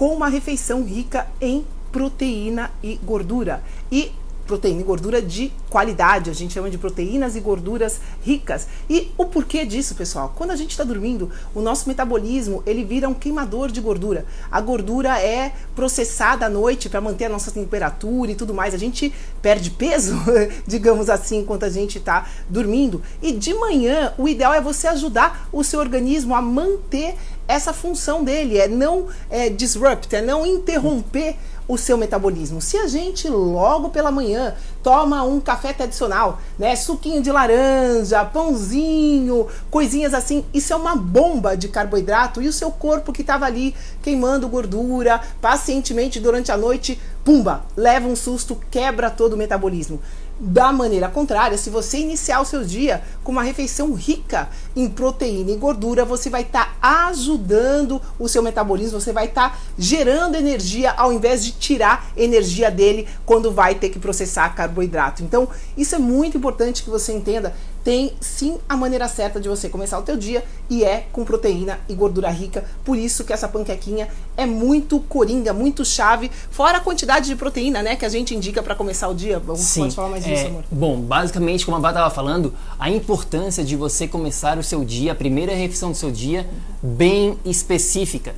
com 0.00 0.14
uma 0.14 0.30
refeição 0.30 0.82
rica 0.82 1.26
em 1.42 1.62
proteína 1.92 2.70
e 2.82 2.98
gordura. 3.04 3.62
E 3.92 4.10
proteína 4.50 4.80
e 4.80 4.84
gordura 4.84 5.22
de 5.22 5.52
qualidade, 5.70 6.28
a 6.28 6.32
gente 6.32 6.54
chama 6.54 6.68
de 6.68 6.76
proteínas 6.76 7.36
e 7.36 7.40
gorduras 7.40 8.00
ricas. 8.20 8.66
E 8.88 9.12
o 9.16 9.24
porquê 9.24 9.64
disso, 9.64 9.94
pessoal? 9.94 10.34
Quando 10.34 10.50
a 10.50 10.56
gente 10.56 10.72
está 10.72 10.82
dormindo, 10.82 11.30
o 11.54 11.60
nosso 11.60 11.88
metabolismo 11.88 12.60
ele 12.66 12.82
vira 12.82 13.08
um 13.08 13.14
queimador 13.14 13.70
de 13.70 13.80
gordura. 13.80 14.26
A 14.50 14.60
gordura 14.60 15.20
é 15.20 15.52
processada 15.76 16.46
à 16.46 16.48
noite 16.48 16.88
para 16.88 17.00
manter 17.00 17.26
a 17.26 17.28
nossa 17.28 17.52
temperatura 17.52 18.32
e 18.32 18.34
tudo 18.34 18.52
mais. 18.52 18.74
A 18.74 18.78
gente 18.78 19.14
perde 19.40 19.70
peso, 19.70 20.16
digamos 20.66 21.08
assim, 21.08 21.38
enquanto 21.38 21.64
a 21.64 21.70
gente 21.70 21.98
está 21.98 22.26
dormindo. 22.48 23.00
E 23.22 23.30
de 23.30 23.54
manhã, 23.54 24.12
o 24.18 24.28
ideal 24.28 24.52
é 24.52 24.60
você 24.60 24.88
ajudar 24.88 25.48
o 25.52 25.62
seu 25.62 25.78
organismo 25.78 26.34
a 26.34 26.42
manter 26.42 27.14
essa 27.46 27.72
função 27.72 28.22
dele, 28.22 28.58
é 28.58 28.68
não 28.68 29.06
é, 29.28 29.48
disrupt, 29.48 30.14
é 30.14 30.22
não 30.22 30.46
interromper 30.46 31.36
o 31.70 31.78
seu 31.78 31.96
metabolismo. 31.96 32.60
Se 32.60 32.76
a 32.76 32.88
gente 32.88 33.28
logo 33.28 33.90
pela 33.90 34.10
manhã 34.10 34.54
toma 34.82 35.22
um 35.22 35.40
café 35.40 35.72
tradicional, 35.72 36.40
né, 36.58 36.74
suquinho 36.74 37.22
de 37.22 37.30
laranja, 37.30 38.24
pãozinho, 38.24 39.46
coisinhas 39.70 40.12
assim, 40.12 40.44
isso 40.52 40.72
é 40.72 40.76
uma 40.76 40.96
bomba 40.96 41.56
de 41.56 41.68
carboidrato 41.68 42.42
e 42.42 42.48
o 42.48 42.52
seu 42.52 42.72
corpo 42.72 43.12
que 43.12 43.20
estava 43.20 43.46
ali 43.46 43.74
queimando 44.02 44.48
gordura 44.48 45.20
pacientemente 45.40 46.18
durante 46.18 46.50
a 46.50 46.56
noite, 46.56 47.00
pumba, 47.24 47.64
leva 47.76 48.08
um 48.08 48.16
susto, 48.16 48.58
quebra 48.68 49.08
todo 49.08 49.34
o 49.34 49.36
metabolismo. 49.36 50.00
Da 50.42 50.72
maneira 50.72 51.06
contrária, 51.06 51.58
se 51.58 51.68
você 51.68 51.98
iniciar 51.98 52.40
o 52.40 52.46
seu 52.46 52.64
dia 52.64 53.02
com 53.22 53.30
uma 53.30 53.42
refeição 53.42 53.92
rica 53.92 54.48
em 54.74 54.88
proteína 54.88 55.50
e 55.50 55.56
gordura, 55.56 56.02
você 56.02 56.30
vai 56.30 56.40
estar 56.40 56.78
tá 56.80 57.08
ajudando 57.08 58.00
o 58.18 58.26
seu 58.26 58.42
metabolismo, 58.42 58.98
você 58.98 59.12
vai 59.12 59.26
estar 59.26 59.50
tá 59.50 59.58
gerando 59.78 60.36
energia 60.36 60.92
ao 60.92 61.12
invés 61.12 61.44
de 61.44 61.52
tirar 61.52 62.10
energia 62.16 62.70
dele 62.70 63.06
quando 63.26 63.52
vai 63.52 63.74
ter 63.74 63.90
que 63.90 63.98
processar 63.98 64.54
carboidrato. 64.54 65.22
Então, 65.22 65.46
isso 65.76 65.94
é 65.94 65.98
muito 65.98 66.38
importante 66.38 66.82
que 66.82 66.88
você 66.88 67.12
entenda 67.12 67.54
tem 67.82 68.12
sim 68.20 68.58
a 68.68 68.76
maneira 68.76 69.08
certa 69.08 69.40
de 69.40 69.48
você 69.48 69.68
começar 69.68 69.98
o 69.98 70.02
teu 70.02 70.16
dia 70.16 70.44
e 70.68 70.84
é 70.84 71.06
com 71.12 71.24
proteína 71.24 71.80
e 71.88 71.94
gordura 71.94 72.28
rica. 72.30 72.64
Por 72.84 72.96
isso 72.96 73.24
que 73.24 73.32
essa 73.32 73.48
panquequinha 73.48 74.08
é 74.36 74.44
muito 74.46 75.00
coringa, 75.00 75.52
muito 75.52 75.84
chave, 75.84 76.30
fora 76.50 76.78
a 76.78 76.80
quantidade 76.80 77.26
de 77.26 77.36
proteína, 77.36 77.82
né, 77.82 77.96
que 77.96 78.04
a 78.04 78.08
gente 78.08 78.34
indica 78.34 78.62
para 78.62 78.74
começar 78.74 79.08
o 79.08 79.14
dia. 79.14 79.38
Vamos 79.38 79.60
sim, 79.60 79.82
pode 79.82 79.94
falar 79.94 80.08
mais 80.10 80.24
disso, 80.24 80.44
é, 80.44 80.46
amor. 80.46 80.64
Bom, 80.70 81.00
basicamente, 81.00 81.64
como 81.64 81.76
a 81.76 81.80
Bá 81.80 81.90
estava 81.90 82.10
falando, 82.10 82.54
a 82.78 82.90
importância 82.90 83.64
de 83.64 83.76
você 83.76 84.06
começar 84.06 84.58
o 84.58 84.62
seu 84.62 84.84
dia, 84.84 85.12
a 85.12 85.14
primeira 85.14 85.54
refeição 85.54 85.90
do 85.90 85.96
seu 85.96 86.10
dia, 86.10 86.48
bem 86.82 87.38
específica. 87.44 88.34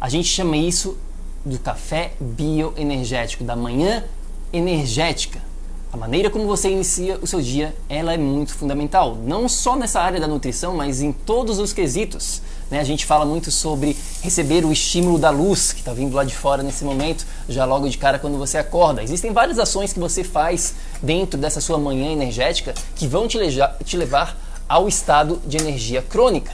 A 0.00 0.08
gente 0.08 0.28
chama 0.28 0.56
isso 0.56 0.96
do 1.44 1.58
café 1.58 2.12
bioenergético, 2.20 3.44
da 3.44 3.56
manhã 3.56 4.04
energética. 4.52 5.47
A 5.90 5.96
maneira 5.96 6.28
como 6.28 6.46
você 6.46 6.68
inicia 6.68 7.18
o 7.22 7.26
seu 7.26 7.40
dia, 7.40 7.74
ela 7.88 8.12
é 8.12 8.18
muito 8.18 8.52
fundamental, 8.52 9.16
não 9.24 9.48
só 9.48 9.74
nessa 9.74 9.98
área 9.98 10.20
da 10.20 10.28
nutrição, 10.28 10.76
mas 10.76 11.00
em 11.00 11.12
todos 11.12 11.58
os 11.58 11.72
quesitos. 11.72 12.42
Né? 12.70 12.78
A 12.78 12.84
gente 12.84 13.06
fala 13.06 13.24
muito 13.24 13.50
sobre 13.50 13.96
receber 14.20 14.66
o 14.66 14.70
estímulo 14.70 15.18
da 15.18 15.30
luz 15.30 15.72
que 15.72 15.78
está 15.78 15.94
vindo 15.94 16.14
lá 16.14 16.24
de 16.24 16.34
fora 16.34 16.62
nesse 16.62 16.84
momento, 16.84 17.26
já 17.48 17.64
logo 17.64 17.88
de 17.88 17.96
cara 17.96 18.18
quando 18.18 18.36
você 18.36 18.58
acorda. 18.58 19.02
Existem 19.02 19.32
várias 19.32 19.58
ações 19.58 19.90
que 19.90 19.98
você 19.98 20.22
faz 20.22 20.74
dentro 21.02 21.40
dessa 21.40 21.58
sua 21.58 21.78
manhã 21.78 22.12
energética 22.12 22.74
que 22.94 23.06
vão 23.06 23.26
te, 23.26 23.38
te 23.82 23.96
levar 23.96 24.36
ao 24.68 24.88
estado 24.88 25.40
de 25.46 25.56
energia 25.56 26.02
crônica. 26.02 26.52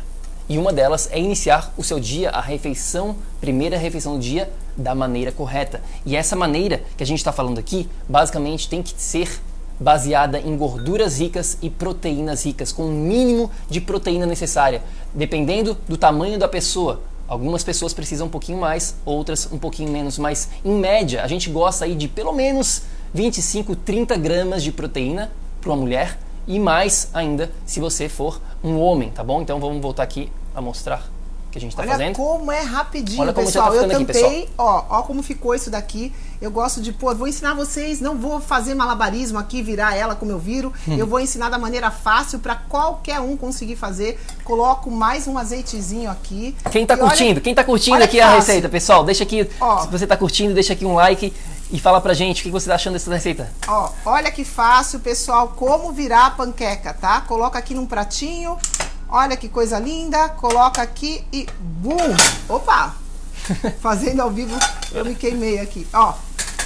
E 0.49 0.57
uma 0.59 0.73
delas 0.73 1.09
é 1.11 1.19
iniciar 1.19 1.75
o 1.76 1.83
seu 1.83 1.99
dia, 1.99 2.31
a 2.31 2.41
refeição, 2.41 3.17
primeira 3.41 3.76
refeição 3.76 4.14
do 4.14 4.21
dia, 4.21 4.49
da 4.76 4.95
maneira 4.95 5.33
correta. 5.33 5.81
E 6.04 6.16
essa 6.16 6.37
maneira 6.37 6.83
que 6.97 7.02
a 7.02 7.07
gente 7.07 7.19
está 7.19 7.33
falando 7.33 7.59
aqui, 7.59 7.88
basicamente 8.09 8.69
tem 8.69 8.83
que 8.83 8.95
ser 8.97 9.40
baseada 9.78 10.38
em 10.38 10.57
gorduras 10.57 11.19
ricas 11.19 11.59
e 11.61 11.69
proteínas 11.69 12.45
ricas, 12.45 12.73
com 12.73 12.85
o 12.87 12.90
mínimo 12.90 13.50
de 13.69 13.81
proteína 13.81 14.26
necessária, 14.26 14.83
dependendo 15.12 15.76
do 15.88 15.97
tamanho 15.97 16.38
da 16.38 16.49
pessoa. 16.49 17.00
Algumas 17.26 17.64
pessoas 17.64 17.93
precisam 17.93 18.26
um 18.26 18.31
pouquinho 18.31 18.59
mais, 18.59 18.97
outras 19.04 19.50
um 19.50 19.59
pouquinho 19.59 19.90
menos, 19.90 20.19
mas 20.19 20.50
em 20.64 20.73
média 20.73 21.23
a 21.23 21.26
gente 21.26 21.49
gosta 21.50 21.85
aí 21.85 21.95
de 21.95 22.07
pelo 22.07 22.33
menos 22.33 22.83
25, 23.12 23.75
30 23.76 24.16
gramas 24.16 24.62
de 24.62 24.71
proteína 24.71 25.33
para 25.61 25.71
uma 25.71 25.76
mulher 25.76 26.19
e 26.47 26.59
mais 26.59 27.09
ainda 27.14 27.50
se 27.64 27.81
você 27.81 28.09
for 28.09 28.40
um 28.62 28.78
homem, 28.78 29.11
tá 29.11 29.25
bom? 29.25 29.40
Então 29.40 29.59
vamos 29.59 29.81
voltar 29.81 30.02
aqui 30.02 30.31
a 30.54 30.61
mostrar 30.61 31.13
que 31.54 31.58
a 31.58 31.61
gente 31.61 31.76
fazendo. 31.76 32.00
Olha 32.00 32.14
como 32.14 32.50
é 32.50 32.61
rapidinho, 32.61 33.23
Olha 33.23 33.32
como 33.32 33.46
pessoal. 33.46 33.70
Tá 33.70 33.76
eu 33.76 33.88
tampei, 33.88 34.49
ó, 34.58 34.84
ó 34.90 35.02
como 35.02 35.23
ficou 35.23 35.54
isso 35.54 35.70
daqui. 35.70 36.12
Eu 36.40 36.50
gosto 36.50 36.82
de, 36.82 36.92
pô, 36.92 37.14
vou 37.14 37.28
ensinar 37.28 37.54
vocês, 37.54 38.00
não 38.00 38.18
vou 38.18 38.40
fazer 38.40 38.75
malabarismo 38.75 39.38
aqui, 39.38 39.62
virar 39.62 39.96
ela 39.96 40.16
como 40.16 40.32
eu 40.32 40.38
viro. 40.38 40.73
Hum. 40.87 40.96
Eu 40.99 41.06
vou 41.06 41.20
ensinar 41.20 41.49
da 41.49 41.58
maneira 41.58 41.90
fácil 41.90 42.40
para 42.40 42.56
qualquer 42.56 43.20
um 43.20 43.37
conseguir 43.37 43.76
fazer. 43.76 44.20
Coloco 44.42 44.90
mais 44.90 45.28
um 45.28 45.38
azeitezinho 45.38 46.11
aqui. 46.11 46.56
Quem 46.73 46.84
tá 46.84 46.96
curtindo? 46.96 47.30
Olha, 47.30 47.40
quem 47.40 47.54
tá 47.54 47.62
curtindo 47.62 48.02
aqui 48.02 48.20
a 48.20 48.34
receita, 48.34 48.68
pessoal? 48.68 49.04
Deixa 49.04 49.23
aqui, 49.23 49.49
ó, 49.61 49.82
se 49.82 49.88
você 49.88 50.06
tá 50.06 50.16
curtindo, 50.16 50.54
deixa 50.54 50.73
aqui 50.73 50.84
um 50.84 50.94
like 50.94 51.32
e 51.70 51.78
fala 51.78 52.00
pra 52.00 52.14
gente 52.14 52.40
o 52.40 52.44
que 52.44 52.50
você 52.50 52.68
tá 52.68 52.75
achando 52.75 52.94
dessa 52.94 53.14
receita. 53.14 53.50
Ó, 53.68 53.90
olha 54.04 54.30
que 54.30 54.44
fácil, 54.44 54.99
pessoal, 54.99 55.54
como 55.56 55.92
virar 55.92 56.26
a 56.26 56.30
panqueca, 56.30 56.92
tá? 56.92 57.20
Coloca 57.23 57.58
aqui 57.58 57.75
num 57.75 57.87
pratinho, 57.87 58.58
Olha 59.16 59.37
que 59.37 59.49
coisa 59.49 59.78
linda. 59.78 60.28
Coloca 60.28 60.83
aqui 60.83 61.25
e 61.33 61.47
bum! 61.61 61.94
Opa! 62.49 62.97
Fazendo 63.80 64.21
ao 64.21 64.28
vivo, 64.28 64.59
eu 64.90 65.04
me 65.04 65.14
queimei 65.14 65.61
aqui. 65.61 65.87
Ó, 65.94 66.14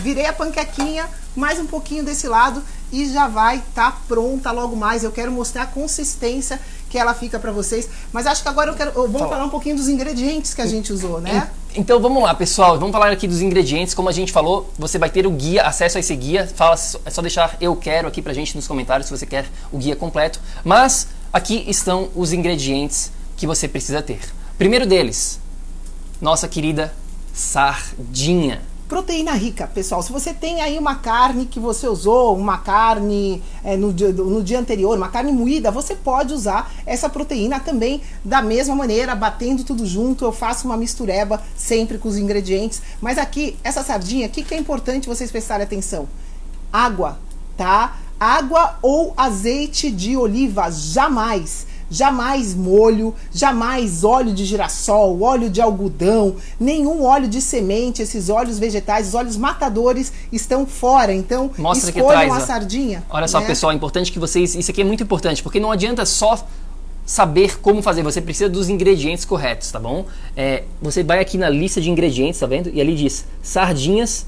virei 0.00 0.24
a 0.24 0.32
panquequinha, 0.32 1.06
mais 1.36 1.60
um 1.60 1.66
pouquinho 1.66 2.02
desse 2.02 2.26
lado 2.26 2.62
e 2.90 3.06
já 3.12 3.28
vai 3.28 3.58
estar 3.58 3.92
tá 3.92 3.98
pronta 4.08 4.50
logo 4.50 4.74
mais. 4.74 5.04
Eu 5.04 5.12
quero 5.12 5.30
mostrar 5.30 5.64
a 5.64 5.66
consistência 5.66 6.58
que 6.88 6.96
ela 6.96 7.12
fica 7.12 7.38
para 7.38 7.52
vocês. 7.52 7.86
Mas 8.14 8.26
acho 8.26 8.42
que 8.42 8.48
agora 8.48 8.70
eu 8.70 8.74
quero, 8.74 8.92
vamos 8.92 9.28
falar 9.28 9.44
um 9.44 9.50
pouquinho 9.50 9.76
dos 9.76 9.86
ingredientes 9.86 10.54
que 10.54 10.62
a 10.62 10.66
gente 10.66 10.90
usou, 10.90 11.20
né? 11.20 11.50
Então 11.76 12.00
vamos 12.00 12.22
lá, 12.22 12.34
pessoal. 12.34 12.78
Vamos 12.78 12.92
falar 12.92 13.12
aqui 13.12 13.28
dos 13.28 13.42
ingredientes. 13.42 13.92
Como 13.92 14.08
a 14.08 14.12
gente 14.12 14.32
falou, 14.32 14.72
você 14.78 14.98
vai 14.98 15.10
ter 15.10 15.26
o 15.26 15.30
guia, 15.30 15.64
acesso 15.64 15.98
a 15.98 16.00
esse 16.00 16.16
guia. 16.16 16.46
Fala, 16.46 16.76
é 17.04 17.10
só 17.10 17.20
deixar 17.20 17.58
eu 17.60 17.76
quero 17.76 18.08
aqui 18.08 18.22
pra 18.22 18.32
gente 18.32 18.56
nos 18.56 18.66
comentários 18.66 19.06
se 19.06 19.14
você 19.14 19.26
quer 19.26 19.44
o 19.70 19.76
guia 19.76 19.94
completo. 19.94 20.40
Mas 20.64 21.08
Aqui 21.30 21.64
estão 21.68 22.08
os 22.14 22.32
ingredientes 22.32 23.12
que 23.36 23.46
você 23.46 23.68
precisa 23.68 24.00
ter. 24.00 24.20
Primeiro 24.56 24.86
deles, 24.86 25.38
nossa 26.20 26.48
querida 26.48 26.94
sardinha. 27.34 28.62
Proteína 28.88 29.32
rica, 29.32 29.66
pessoal. 29.66 30.02
Se 30.02 30.10
você 30.10 30.32
tem 30.32 30.62
aí 30.62 30.78
uma 30.78 30.94
carne 30.94 31.44
que 31.44 31.60
você 31.60 31.86
usou, 31.86 32.34
uma 32.34 32.56
carne 32.56 33.42
é, 33.62 33.76
no, 33.76 33.92
dia, 33.92 34.10
no 34.10 34.42
dia 34.42 34.58
anterior, 34.58 34.96
uma 34.96 35.10
carne 35.10 35.30
moída, 35.30 35.70
você 35.70 35.94
pode 35.94 36.32
usar 36.32 36.72
essa 36.86 37.10
proteína 37.10 37.60
também 37.60 38.00
da 38.24 38.40
mesma 38.40 38.74
maneira, 38.74 39.14
batendo 39.14 39.62
tudo 39.62 39.84
junto. 39.84 40.24
Eu 40.24 40.32
faço 40.32 40.66
uma 40.66 40.78
mistureba 40.78 41.42
sempre 41.54 41.98
com 41.98 42.08
os 42.08 42.16
ingredientes. 42.16 42.80
Mas 43.02 43.18
aqui, 43.18 43.58
essa 43.62 43.82
sardinha, 43.82 44.26
o 44.26 44.30
que, 44.30 44.42
que 44.42 44.54
é 44.54 44.58
importante 44.58 45.06
vocês 45.06 45.30
prestarem 45.30 45.64
atenção? 45.64 46.08
Água, 46.72 47.18
tá? 47.58 47.98
Água 48.18 48.78
ou 48.82 49.14
azeite 49.16 49.90
de 49.90 50.16
oliva, 50.16 50.70
jamais. 50.70 51.66
Jamais 51.90 52.54
molho, 52.54 53.14
jamais 53.32 54.04
óleo 54.04 54.34
de 54.34 54.44
girassol, 54.44 55.22
óleo 55.22 55.48
de 55.48 55.58
algodão, 55.58 56.36
nenhum 56.60 57.02
óleo 57.02 57.26
de 57.26 57.40
semente, 57.40 58.02
esses 58.02 58.28
óleos 58.28 58.58
vegetais, 58.58 59.08
os 59.08 59.14
óleos 59.14 59.38
matadores 59.38 60.12
estão 60.30 60.66
fora. 60.66 61.14
Então, 61.14 61.50
Mostra 61.56 61.88
escolham 61.88 62.28
traz, 62.28 62.42
a 62.42 62.46
sardinha. 62.46 63.02
Olha 63.08 63.26
só, 63.26 63.40
né? 63.40 63.46
pessoal, 63.46 63.72
é 63.72 63.74
importante 63.74 64.12
que 64.12 64.18
vocês. 64.18 64.54
Isso 64.54 64.70
aqui 64.70 64.82
é 64.82 64.84
muito 64.84 65.02
importante, 65.02 65.42
porque 65.42 65.58
não 65.58 65.72
adianta 65.72 66.04
só 66.04 66.46
saber 67.06 67.58
como 67.60 67.80
fazer, 67.80 68.02
você 68.02 68.20
precisa 68.20 68.50
dos 68.50 68.68
ingredientes 68.68 69.24
corretos, 69.24 69.72
tá 69.72 69.80
bom? 69.80 70.04
É, 70.36 70.64
você 70.82 71.02
vai 71.02 71.20
aqui 71.20 71.38
na 71.38 71.48
lista 71.48 71.80
de 71.80 71.88
ingredientes, 71.88 72.38
tá 72.38 72.46
vendo? 72.46 72.68
E 72.68 72.82
ali 72.82 72.94
diz 72.94 73.24
sardinhas, 73.42 74.26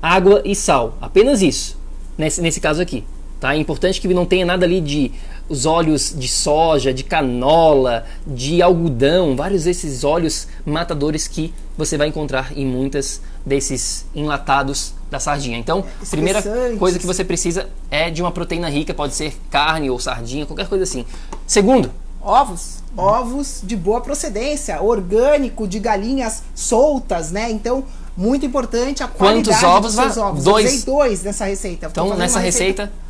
água 0.00 0.40
e 0.42 0.56
sal. 0.56 0.96
Apenas 0.98 1.42
isso, 1.42 1.78
nesse, 2.16 2.40
nesse 2.40 2.58
caso 2.58 2.80
aqui. 2.80 3.04
Tá? 3.42 3.56
É 3.56 3.58
importante 3.58 4.00
que 4.00 4.06
não 4.14 4.24
tenha 4.24 4.46
nada 4.46 4.64
ali 4.64 4.80
de 4.80 5.10
os 5.48 5.66
óleos 5.66 6.14
de 6.16 6.28
soja, 6.28 6.94
de 6.94 7.02
canola, 7.02 8.04
de 8.24 8.62
algodão, 8.62 9.34
vários 9.34 9.64
desses 9.64 10.04
óleos 10.04 10.46
matadores 10.64 11.26
que 11.26 11.52
você 11.76 11.98
vai 11.98 12.06
encontrar 12.06 12.56
em 12.56 12.64
muitas 12.64 13.20
desses 13.44 14.06
enlatados 14.14 14.94
da 15.10 15.18
sardinha. 15.18 15.58
Então, 15.58 15.84
a 16.00 16.06
primeira 16.06 16.40
coisa 16.78 17.00
que 17.00 17.04
você 17.04 17.24
precisa 17.24 17.68
é 17.90 18.10
de 18.10 18.22
uma 18.22 18.30
proteína 18.30 18.68
rica, 18.68 18.94
pode 18.94 19.12
ser 19.12 19.36
carne 19.50 19.90
ou 19.90 19.98
sardinha, 19.98 20.46
qualquer 20.46 20.68
coisa 20.68 20.84
assim. 20.84 21.04
Segundo, 21.44 21.90
ovos. 22.22 22.76
Ovos 22.96 23.60
de 23.64 23.74
boa 23.74 24.00
procedência, 24.00 24.80
orgânico, 24.80 25.66
de 25.66 25.80
galinhas 25.80 26.44
soltas, 26.54 27.32
né? 27.32 27.50
Então, 27.50 27.82
muito 28.16 28.46
importante 28.46 29.02
a 29.02 29.08
qualidade 29.08 29.48
Quantos 29.48 29.64
ovos? 29.64 29.94
dos 29.96 30.04
seus 30.04 30.16
ovos. 30.16 30.44
Dois. 30.44 30.64
Eu 30.64 30.72
usei 30.72 30.84
dois 30.84 31.22
nessa 31.24 31.44
receita. 31.44 31.88
Então, 31.90 32.16
nessa 32.16 32.38
receita, 32.38 32.84
receita 32.84 33.01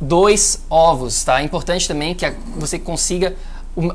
dois 0.00 0.60
ovos, 0.68 1.24
tá? 1.24 1.40
É 1.40 1.44
importante 1.44 1.86
também 1.86 2.14
que 2.14 2.30
você 2.56 2.78
consiga 2.78 3.34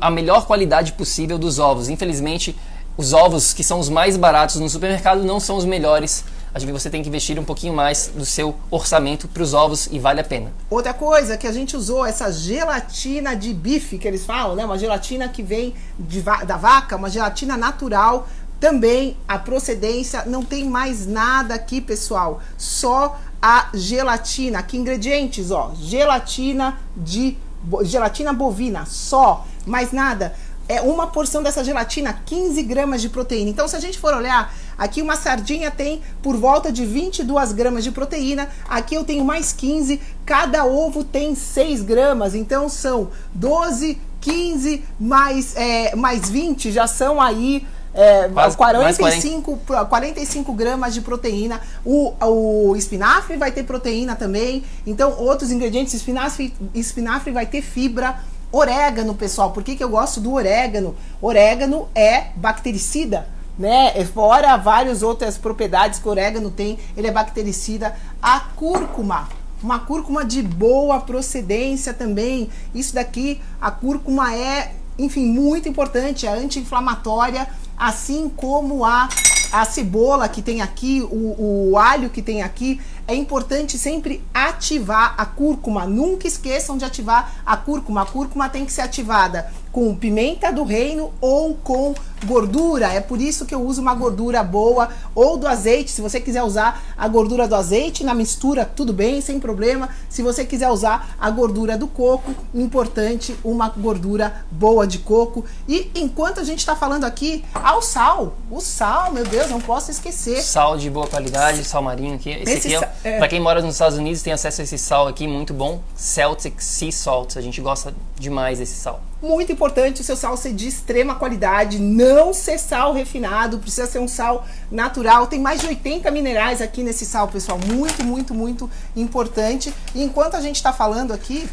a 0.00 0.10
melhor 0.10 0.46
qualidade 0.46 0.92
possível 0.92 1.38
dos 1.38 1.58
ovos. 1.58 1.88
Infelizmente, 1.88 2.56
os 2.96 3.12
ovos 3.12 3.52
que 3.52 3.62
são 3.62 3.78
os 3.78 3.88
mais 3.88 4.16
baratos 4.16 4.56
no 4.56 4.68
supermercado 4.68 5.22
não 5.22 5.38
são 5.38 5.56
os 5.56 5.64
melhores. 5.64 6.24
Acho 6.54 6.64
que 6.64 6.72
você 6.72 6.88
tem 6.88 7.02
que 7.02 7.08
investir 7.10 7.38
um 7.38 7.44
pouquinho 7.44 7.74
mais 7.74 8.10
do 8.14 8.24
seu 8.24 8.56
orçamento 8.70 9.28
para 9.28 9.42
os 9.42 9.52
ovos 9.52 9.88
e 9.92 9.98
vale 9.98 10.22
a 10.22 10.24
pena. 10.24 10.50
Outra 10.70 10.94
coisa 10.94 11.36
que 11.36 11.46
a 11.46 11.52
gente 11.52 11.76
usou 11.76 12.06
essa 12.06 12.32
gelatina 12.32 13.36
de 13.36 13.52
bife 13.52 13.98
que 13.98 14.08
eles 14.08 14.24
falam, 14.24 14.56
né? 14.56 14.64
Uma 14.64 14.78
gelatina 14.78 15.28
que 15.28 15.42
vem 15.42 15.74
va 15.98 16.44
da 16.44 16.56
vaca, 16.56 16.96
uma 16.96 17.10
gelatina 17.10 17.58
natural. 17.58 18.26
Também 18.58 19.18
a 19.28 19.38
procedência 19.38 20.24
não 20.24 20.42
tem 20.42 20.64
mais 20.64 21.06
nada 21.06 21.54
aqui, 21.54 21.78
pessoal. 21.78 22.40
Só 22.56 23.18
a 23.46 23.68
gelatina. 23.72 24.60
Que 24.60 24.76
ingredientes, 24.76 25.52
ó? 25.52 25.72
Gelatina 25.80 26.80
de 26.96 27.36
gelatina 27.84 28.32
bovina, 28.32 28.84
só, 28.86 29.46
mais 29.64 29.92
nada 29.92 30.34
é 30.68 30.80
uma 30.80 31.06
porção 31.06 31.42
dessa 31.42 31.62
gelatina, 31.62 32.12
15 32.26 32.62
gramas 32.62 33.00
de 33.00 33.08
proteína. 33.08 33.50
Então, 33.50 33.68
se 33.68 33.76
a 33.76 33.80
gente 33.80 33.98
for 33.98 34.12
olhar, 34.12 34.52
aqui 34.76 35.00
uma 35.00 35.14
sardinha 35.14 35.70
tem 35.70 36.02
por 36.20 36.36
volta 36.36 36.72
de 36.72 36.84
22 36.84 37.52
gramas 37.52 37.84
de 37.84 37.92
proteína, 37.92 38.48
aqui 38.68 38.94
eu 38.94 39.04
tenho 39.04 39.24
mais 39.24 39.52
15, 39.52 40.00
cada 40.24 40.64
ovo 40.64 41.04
tem 41.04 41.36
6 41.36 41.82
gramas, 41.82 42.34
então 42.34 42.68
são 42.68 43.10
12, 43.32 43.96
15 44.20 44.84
mais, 44.98 45.54
é, 45.54 45.94
mais 45.94 46.28
20, 46.28 46.72
já 46.72 46.88
são 46.88 47.20
aí 47.20 47.64
é, 47.96 48.28
Quase, 48.28 48.56
45, 48.56 49.58
45 49.88 50.52
gramas 50.52 50.94
de 50.94 51.00
proteína. 51.00 51.60
O, 51.84 52.12
o 52.20 52.76
espinafre 52.76 53.36
vai 53.36 53.50
ter 53.50 53.64
proteína 53.64 54.14
também. 54.14 54.62
Então, 54.86 55.18
outros 55.18 55.50
ingredientes, 55.50 55.94
espinafre, 55.94 56.54
espinafre 56.74 57.32
vai 57.32 57.46
ter 57.46 57.62
fibra 57.62 58.20
Orégano, 58.52 59.14
pessoal, 59.14 59.50
por 59.50 59.62
que, 59.62 59.74
que 59.74 59.82
eu 59.82 59.88
gosto 59.88 60.20
do 60.20 60.32
orégano? 60.32 60.94
Orégano 61.20 61.88
é 61.94 62.28
bactericida, 62.36 63.26
né? 63.58 63.92
É 63.94 64.04
fora 64.04 64.56
várias 64.56 65.02
outras 65.02 65.36
propriedades 65.36 65.98
que 65.98 66.06
o 66.06 66.10
orégano 66.10 66.50
tem, 66.50 66.78
ele 66.96 67.08
é 67.08 67.10
bactericida. 67.10 67.94
A 68.22 68.40
cúrcuma, 68.40 69.28
uma 69.62 69.80
cúrcuma 69.80 70.24
de 70.24 70.42
boa 70.42 71.00
procedência 71.00 71.92
também. 71.92 72.48
Isso 72.74 72.94
daqui, 72.94 73.40
a 73.60 73.70
cúrcuma 73.70 74.34
é, 74.34 74.72
enfim, 74.96 75.26
muito 75.26 75.68
importante, 75.68 76.26
é 76.26 76.30
anti-inflamatória, 76.30 77.48
assim 77.76 78.28
como 78.28 78.84
a 78.84 79.08
a 79.52 79.64
cebola 79.64 80.28
que 80.28 80.42
tem 80.42 80.60
aqui, 80.60 81.02
o, 81.02 81.70
o 81.70 81.78
alho 81.78 82.10
que 82.10 82.20
tem 82.20 82.42
aqui, 82.42 82.80
é 83.06 83.14
importante 83.14 83.78
sempre 83.78 84.22
ativar 84.34 85.14
a 85.16 85.24
cúrcuma. 85.24 85.86
Nunca 85.86 86.26
esqueçam 86.26 86.76
de 86.76 86.84
ativar 86.84 87.36
a 87.44 87.56
cúrcuma. 87.56 88.02
A 88.02 88.06
cúrcuma 88.06 88.48
tem 88.48 88.64
que 88.64 88.72
ser 88.72 88.82
ativada 88.82 89.50
com 89.76 89.94
pimenta 89.94 90.50
do 90.50 90.64
reino 90.64 91.12
ou 91.20 91.54
com 91.54 91.94
gordura. 92.24 92.86
É 92.92 93.00
por 93.00 93.20
isso 93.20 93.44
que 93.44 93.54
eu 93.54 93.60
uso 93.60 93.82
uma 93.82 93.94
gordura 93.94 94.42
boa 94.42 94.88
ou 95.14 95.36
do 95.36 95.46
azeite. 95.46 95.90
Se 95.90 96.00
você 96.00 96.18
quiser 96.18 96.42
usar 96.42 96.82
a 96.96 97.06
gordura 97.06 97.46
do 97.46 97.54
azeite 97.54 98.02
na 98.02 98.14
mistura, 98.14 98.64
tudo 98.64 98.90
bem, 98.92 99.20
sem 99.20 99.38
problema. 99.38 99.90
Se 100.08 100.22
você 100.22 100.46
quiser 100.46 100.70
usar 100.70 101.14
a 101.20 101.30
gordura 101.30 101.76
do 101.76 101.86
coco, 101.86 102.34
importante 102.54 103.36
uma 103.44 103.68
gordura 103.68 104.46
boa 104.50 104.86
de 104.86 104.98
coco. 105.00 105.44
E 105.68 105.90
enquanto 105.94 106.40
a 106.40 106.44
gente 106.44 106.60
está 106.60 106.74
falando 106.74 107.04
aqui, 107.04 107.44
ao 107.52 107.82
sal. 107.82 108.38
O 108.50 108.60
sal, 108.62 109.12
meu 109.12 109.24
Deus, 109.24 109.50
não 109.50 109.60
posso 109.60 109.90
esquecer. 109.90 110.42
Sal 110.42 110.78
de 110.78 110.88
boa 110.88 111.06
qualidade, 111.06 111.62
sal 111.64 111.82
marinho 111.82 112.14
aqui. 112.14 112.30
Esse, 112.30 112.52
esse 112.52 112.74
aqui 112.76 112.84
é, 112.84 112.92
é. 113.04 113.18
para 113.18 113.28
quem 113.28 113.40
mora 113.40 113.60
nos 113.60 113.74
Estados 113.74 113.98
Unidos 113.98 114.22
tem 114.22 114.32
acesso 114.32 114.60
a 114.60 114.64
esse 114.64 114.78
sal 114.78 115.08
aqui 115.08 115.26
muito 115.26 115.54
bom, 115.54 115.80
Celtic 115.94 116.60
Sea 116.60 116.92
Salt. 116.92 117.36
A 117.36 117.40
gente 117.40 117.60
gosta 117.60 117.94
demais 118.18 118.58
desse 118.58 118.74
sal. 118.74 119.00
Muito 119.22 119.50
importante 119.50 120.00
o 120.00 120.04
seu 120.04 120.16
sal 120.16 120.36
ser 120.36 120.52
de 120.52 120.68
extrema 120.68 121.14
qualidade, 121.14 121.78
não 121.78 122.34
ser 122.34 122.58
sal 122.58 122.92
refinado, 122.92 123.58
precisa 123.58 123.86
ser 123.86 123.98
um 123.98 124.08
sal 124.08 124.46
natural. 124.70 125.26
Tem 125.26 125.40
mais 125.40 125.60
de 125.60 125.66
80 125.66 126.10
minerais 126.10 126.60
aqui 126.60 126.82
nesse 126.82 127.06
sal, 127.06 127.28
pessoal. 127.28 127.58
Muito, 127.66 128.04
muito, 128.04 128.34
muito 128.34 128.70
importante. 128.94 129.72
E 129.94 130.02
enquanto 130.02 130.34
a 130.34 130.40
gente 130.40 130.56
está 130.56 130.72
falando 130.72 131.12
aqui, 131.12 131.48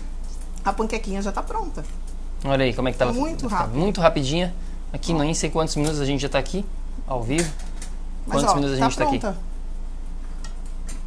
a 0.63 0.73
panquequinha 0.73 1.21
já 1.21 1.29
está 1.29 1.41
pronta. 1.41 1.85
Olha 2.45 2.65
aí 2.65 2.73
como 2.73 2.89
é 2.89 2.91
que 2.91 2.97
tá. 2.97 3.05
Muito 3.05 3.47
rápido. 3.47 3.77
Muito 3.77 4.01
rapidinha. 4.01 4.53
Aqui, 4.91 5.13
não 5.13 5.33
sei 5.33 5.49
quantos 5.49 5.75
minutos 5.75 5.99
a 5.99 6.05
gente 6.05 6.21
já 6.21 6.27
está 6.27 6.37
aqui, 6.37 6.65
ao 7.07 7.23
vivo. 7.23 7.51
Mas, 8.27 8.37
quantos 8.37 8.51
ó, 8.51 8.55
minutos 8.55 8.75
a 8.75 8.79
tá 8.79 8.83
gente 8.83 9.21
está 9.21 9.29
aqui? 9.29 9.52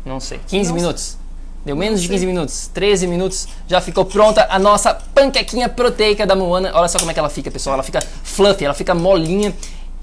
Não 0.06 0.20
sei. 0.20 0.40
15 0.46 0.68
não 0.68 0.76
minutos. 0.76 1.02
Sei. 1.02 1.26
Deu 1.66 1.74
menos 1.74 2.00
de 2.00 2.08
15 2.08 2.26
minutos, 2.26 2.70
13 2.72 3.08
minutos, 3.08 3.48
já 3.66 3.80
ficou 3.80 4.04
pronta 4.04 4.46
a 4.48 4.56
nossa 4.56 4.94
panquequinha 4.94 5.68
proteica 5.68 6.24
da 6.24 6.36
Moana. 6.36 6.70
Olha 6.72 6.86
só 6.86 6.96
como 6.96 7.10
é 7.10 7.14
que 7.14 7.18
ela 7.18 7.28
fica, 7.28 7.50
pessoal. 7.50 7.74
Ela 7.74 7.82
fica 7.82 8.00
fluffy, 8.22 8.64
ela 8.64 8.72
fica 8.72 8.94
molinha, 8.94 9.52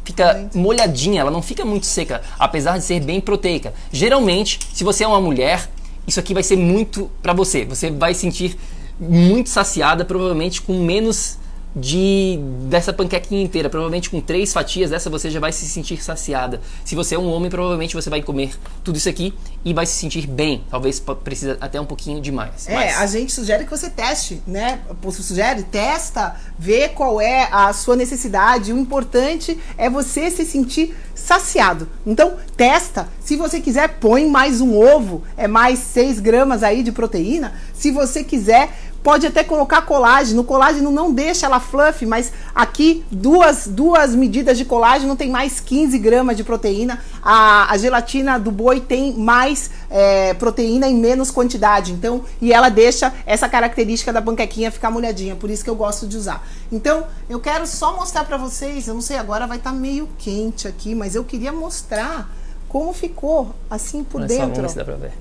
fica 0.03 0.49
molhadinha, 0.53 1.21
ela 1.21 1.31
não 1.31 1.41
fica 1.41 1.63
muito 1.63 1.85
seca, 1.85 2.21
apesar 2.37 2.77
de 2.77 2.83
ser 2.83 2.99
bem 2.99 3.21
proteica. 3.21 3.73
Geralmente, 3.93 4.59
se 4.73 4.83
você 4.83 5.05
é 5.05 5.07
uma 5.07 5.21
mulher, 5.21 5.69
isso 6.05 6.19
aqui 6.19 6.33
vai 6.33 6.43
ser 6.43 6.57
muito 6.57 7.09
para 7.21 7.31
você. 7.31 7.63
Você 7.63 7.89
vai 7.89 8.13
sentir 8.13 8.57
muito 8.99 9.47
saciada, 9.47 10.03
provavelmente 10.03 10.61
com 10.61 10.73
menos 10.83 11.37
de 11.75 12.39
dessa 12.63 12.93
panquequinha 12.93 13.43
inteira. 13.43 13.69
Provavelmente 13.69 14.09
com 14.09 14.21
três 14.21 14.53
fatias 14.53 14.89
dessa 14.89 15.09
você 15.09 15.29
já 15.29 15.39
vai 15.39 15.51
se 15.51 15.65
sentir 15.65 16.03
saciada. 16.03 16.61
Se 16.85 16.95
você 16.95 17.15
é 17.15 17.19
um 17.19 17.31
homem, 17.31 17.49
provavelmente 17.49 17.95
você 17.95 18.09
vai 18.09 18.21
comer 18.21 18.53
tudo 18.83 18.97
isso 18.97 19.09
aqui 19.09 19.33
e 19.65 19.73
vai 19.73 19.85
se 19.85 19.93
sentir 19.93 20.27
bem. 20.27 20.63
Talvez 20.69 21.01
precisa 21.23 21.57
até 21.59 21.79
um 21.79 21.85
pouquinho 21.85 22.21
demais. 22.21 22.67
É, 22.67 22.75
Mas... 22.75 23.01
a 23.01 23.07
gente 23.07 23.31
sugere 23.31 23.65
que 23.65 23.71
você 23.71 23.89
teste, 23.89 24.41
né? 24.45 24.81
Você 25.01 25.23
sugere, 25.23 25.63
testa, 25.63 26.35
vê 26.57 26.89
qual 26.89 27.19
é 27.19 27.47
a 27.51 27.73
sua 27.73 27.95
necessidade. 27.95 28.71
O 28.71 28.77
importante 28.77 29.57
é 29.77 29.89
você 29.89 30.29
se 30.29 30.45
sentir 30.45 30.95
saciado. 31.15 31.87
Então, 32.05 32.37
testa. 32.57 33.07
Se 33.19 33.35
você 33.35 33.59
quiser, 33.59 33.99
põe 33.99 34.29
mais 34.29 34.61
um 34.61 34.77
ovo. 34.77 35.23
É 35.37 35.47
mais 35.47 35.79
6 35.79 36.19
gramas 36.19 36.63
aí 36.63 36.83
de 36.83 36.91
proteína. 36.91 37.53
Se 37.73 37.91
você 37.91 38.23
quiser, 38.23 38.69
Pode 39.03 39.27
até 39.27 39.43
colocar 39.43 39.81
colágeno. 39.81 40.41
O 40.41 40.45
colágeno 40.45 40.89
não 40.89 41.11
deixa 41.11 41.45
ela 41.45 41.59
fluffy, 41.59 42.07
mas 42.07 42.31
aqui 42.55 43.03
duas, 43.11 43.67
duas 43.67 44.15
medidas 44.15 44.57
de 44.57 44.63
colágeno 44.63 45.13
tem 45.17 45.29
mais 45.29 45.59
15 45.59 45.99
gramas 45.99 46.37
de 46.37 46.43
proteína. 46.43 47.01
A, 47.21 47.69
a 47.69 47.77
gelatina 47.77 48.39
do 48.39 48.49
boi 48.49 48.79
tem 48.79 49.13
mais 49.13 49.69
é, 49.89 50.33
proteína 50.35 50.87
em 50.87 50.95
menos 50.95 51.29
quantidade. 51.29 51.91
Então, 51.91 52.23
e 52.41 52.53
ela 52.53 52.69
deixa 52.69 53.13
essa 53.25 53.49
característica 53.49 54.13
da 54.13 54.21
panquequinha 54.21 54.71
ficar 54.71 54.89
molhadinha. 54.89 55.35
Por 55.35 55.49
isso 55.49 55.65
que 55.65 55.69
eu 55.69 55.75
gosto 55.75 56.07
de 56.07 56.15
usar. 56.15 56.41
Então, 56.71 57.05
eu 57.29 57.41
quero 57.41 57.67
só 57.67 57.93
mostrar 57.97 58.23
para 58.23 58.37
vocês. 58.37 58.87
Eu 58.87 58.93
não 58.93 59.01
sei, 59.01 59.17
agora 59.17 59.45
vai 59.45 59.57
estar 59.57 59.71
tá 59.71 59.75
meio 59.75 60.07
quente 60.17 60.65
aqui, 60.65 60.95
mas 60.95 61.13
eu 61.13 61.25
queria 61.25 61.51
mostrar 61.51 62.29
como 62.69 62.93
ficou 62.93 63.53
assim 63.69 64.01
por 64.01 64.19
Olha 64.21 64.27
dentro. 64.27 64.45
Só, 64.45 64.49
vamos 64.53 64.61
ver 64.61 64.69
se 64.69 64.77
dá 64.77 64.85
pra 64.85 64.95
ver. 64.95 65.11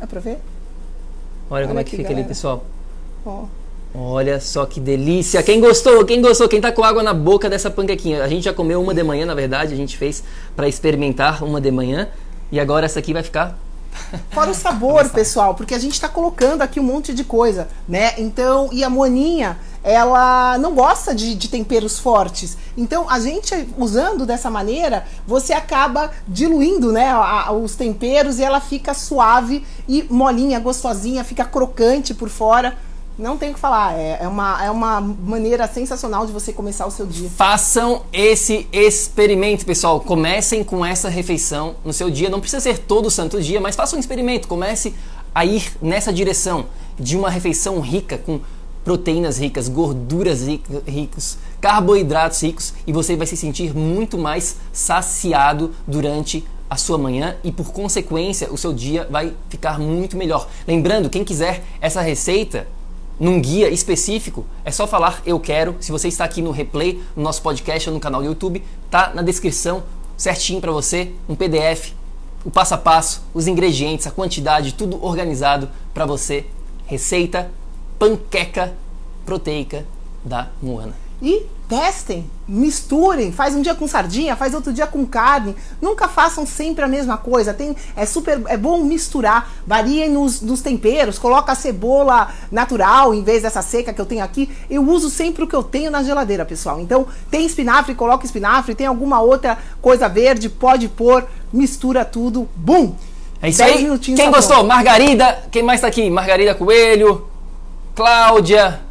Dá 0.00 0.06
pra 0.06 0.20
ver? 0.20 0.38
Olha, 1.50 1.58
Olha 1.60 1.66
como 1.68 1.80
é 1.80 1.84
que 1.84 1.90
fica 1.90 2.02
galera. 2.04 2.20
ali, 2.20 2.28
pessoal. 2.28 2.64
Olha 3.94 4.40
só 4.40 4.66
que 4.66 4.78
delícia. 4.78 5.42
Quem 5.42 5.60
gostou? 5.60 6.04
Quem 6.04 6.20
gostou? 6.20 6.48
Quem 6.48 6.60
tá 6.60 6.70
com 6.70 6.84
água 6.84 7.02
na 7.02 7.14
boca 7.14 7.48
dessa 7.48 7.70
panquequinha? 7.70 8.22
A 8.22 8.28
gente 8.28 8.44
já 8.44 8.52
comeu 8.52 8.80
uma 8.80 8.94
de 8.94 9.02
manhã, 9.02 9.24
na 9.26 9.34
verdade, 9.34 9.72
a 9.72 9.76
gente 9.76 9.96
fez 9.96 10.22
para 10.54 10.68
experimentar 10.68 11.42
uma 11.42 11.60
de 11.60 11.70
manhã. 11.70 12.08
E 12.52 12.60
agora 12.60 12.86
essa 12.86 12.98
aqui 12.98 13.12
vai 13.12 13.22
ficar 13.22 13.58
Fora 14.30 14.50
o 14.50 14.54
sabor, 14.54 15.08
pessoal, 15.10 15.54
porque 15.54 15.74
a 15.74 15.78
gente 15.78 15.94
está 15.94 16.08
colocando 16.08 16.62
aqui 16.62 16.78
um 16.78 16.82
monte 16.82 17.12
de 17.14 17.24
coisa, 17.24 17.68
né? 17.88 18.14
Então, 18.18 18.68
e 18.72 18.84
a 18.84 18.90
moaninha, 18.90 19.58
ela 19.82 20.58
não 20.58 20.74
gosta 20.74 21.14
de, 21.14 21.34
de, 21.34 21.48
temperos 21.48 21.98
fortes. 21.98 22.56
Então, 22.76 23.08
a 23.08 23.18
gente 23.20 23.54
usando 23.76 24.26
dessa 24.26 24.50
maneira, 24.50 25.04
você 25.26 25.52
acaba 25.52 26.10
diluindo, 26.26 26.92
né, 26.92 27.08
a, 27.10 27.52
os 27.52 27.76
temperos 27.76 28.38
e 28.38 28.44
ela 28.44 28.60
fica 28.60 28.94
suave 28.94 29.64
e 29.88 30.04
molinha, 30.10 30.58
gostosinha, 30.58 31.24
fica 31.24 31.44
crocante 31.44 32.14
por 32.14 32.28
fora. 32.28 32.76
Não 33.18 33.38
tem 33.38 33.50
o 33.50 33.54
que 33.54 33.60
falar, 33.60 33.98
é, 33.98 34.18
é, 34.20 34.28
uma, 34.28 34.62
é 34.62 34.70
uma 34.70 35.00
maneira 35.00 35.66
sensacional 35.66 36.26
de 36.26 36.32
você 36.32 36.52
começar 36.52 36.84
o 36.86 36.90
seu 36.90 37.06
dia. 37.06 37.30
Façam 37.30 38.02
esse 38.12 38.68
experimento, 38.70 39.64
pessoal. 39.64 40.00
Comecem 40.00 40.62
com 40.62 40.84
essa 40.84 41.08
refeição 41.08 41.76
no 41.82 41.94
seu 41.94 42.10
dia. 42.10 42.28
Não 42.28 42.40
precisa 42.40 42.60
ser 42.60 42.78
todo 42.78 43.10
santo 43.10 43.40
dia, 43.40 43.58
mas 43.58 43.74
façam 43.74 43.96
um 43.96 44.00
experimento. 44.00 44.46
Comece 44.46 44.94
a 45.34 45.46
ir 45.46 45.72
nessa 45.80 46.12
direção 46.12 46.66
de 46.98 47.16
uma 47.16 47.30
refeição 47.30 47.80
rica 47.80 48.18
com 48.18 48.40
proteínas 48.84 49.38
ricas, 49.38 49.68
gorduras 49.68 50.46
ricas, 50.86 51.38
carboidratos 51.60 52.40
ricos 52.40 52.72
e 52.86 52.92
você 52.92 53.16
vai 53.16 53.26
se 53.26 53.36
sentir 53.36 53.74
muito 53.74 54.16
mais 54.16 54.58
saciado 54.72 55.72
durante 55.86 56.44
a 56.70 56.76
sua 56.76 56.96
manhã 56.96 57.36
e 57.42 57.50
por 57.50 57.72
consequência 57.72 58.52
o 58.52 58.56
seu 58.56 58.72
dia 58.72 59.06
vai 59.10 59.34
ficar 59.48 59.78
muito 59.78 60.16
melhor. 60.16 60.48
Lembrando, 60.68 61.10
quem 61.10 61.24
quiser 61.24 61.64
essa 61.80 62.00
receita, 62.00 62.68
num 63.18 63.40
guia 63.40 63.68
específico, 63.70 64.44
é 64.64 64.70
só 64.70 64.86
falar 64.86 65.22
eu 65.24 65.40
quero. 65.40 65.76
Se 65.80 65.90
você 65.90 66.08
está 66.08 66.24
aqui 66.24 66.42
no 66.42 66.50
replay, 66.50 67.02
no 67.16 67.22
nosso 67.22 67.42
podcast 67.42 67.88
ou 67.88 67.94
no 67.94 68.00
canal 68.00 68.20
do 68.20 68.26
YouTube, 68.26 68.62
tá 68.90 69.12
na 69.14 69.22
descrição 69.22 69.82
certinho 70.16 70.60
para 70.60 70.72
você, 70.72 71.12
um 71.28 71.34
PDF, 71.34 71.92
o 72.44 72.50
passo 72.50 72.74
a 72.74 72.78
passo, 72.78 73.22
os 73.34 73.46
ingredientes, 73.46 74.06
a 74.06 74.10
quantidade, 74.10 74.74
tudo 74.74 75.04
organizado 75.04 75.68
para 75.92 76.06
você. 76.06 76.46
Receita 76.86 77.50
panqueca 77.98 78.74
proteica 79.24 79.84
da 80.24 80.48
Moana. 80.62 80.94
E 81.20 81.44
testem, 81.68 82.30
misturem, 82.46 83.32
faz 83.32 83.54
um 83.54 83.62
dia 83.62 83.74
com 83.74 83.88
sardinha, 83.88 84.36
faz 84.36 84.54
outro 84.54 84.72
dia 84.72 84.86
com 84.86 85.04
carne. 85.04 85.56
Nunca 85.80 86.06
façam 86.08 86.46
sempre 86.46 86.84
a 86.84 86.88
mesma 86.88 87.16
coisa. 87.16 87.52
Tem, 87.52 87.76
é 87.96 88.06
super, 88.06 88.40
é 88.46 88.56
bom 88.56 88.82
misturar. 88.84 89.50
Variem 89.66 90.10
nos, 90.10 90.40
nos 90.40 90.60
temperos, 90.60 91.18
coloca 91.18 91.52
a 91.52 91.54
cebola 91.54 92.32
natural 92.50 93.14
em 93.14 93.22
vez 93.22 93.42
dessa 93.42 93.62
seca 93.62 93.92
que 93.92 94.00
eu 94.00 94.06
tenho 94.06 94.22
aqui. 94.22 94.50
Eu 94.70 94.88
uso 94.88 95.10
sempre 95.10 95.44
o 95.44 95.46
que 95.46 95.56
eu 95.56 95.62
tenho 95.62 95.90
na 95.90 96.02
geladeira, 96.02 96.44
pessoal. 96.44 96.80
Então, 96.80 97.06
tem 97.30 97.44
espinafre, 97.44 97.94
coloca 97.94 98.24
espinafre, 98.24 98.74
tem 98.74 98.86
alguma 98.86 99.20
outra 99.20 99.58
coisa 99.82 100.08
verde, 100.08 100.48
pode 100.48 100.88
pôr, 100.88 101.24
mistura 101.52 102.04
tudo. 102.04 102.48
Bum! 102.54 102.94
É 103.42 103.50
isso 103.50 103.62
aí. 103.62 103.98
Quem 103.98 104.30
gostou? 104.30 104.56
Pronto. 104.56 104.68
Margarida, 104.68 105.38
quem 105.50 105.62
mais 105.62 105.80
tá 105.80 105.86
aqui? 105.88 106.08
Margarida 106.08 106.54
Coelho, 106.54 107.26
Cláudia, 107.96 108.82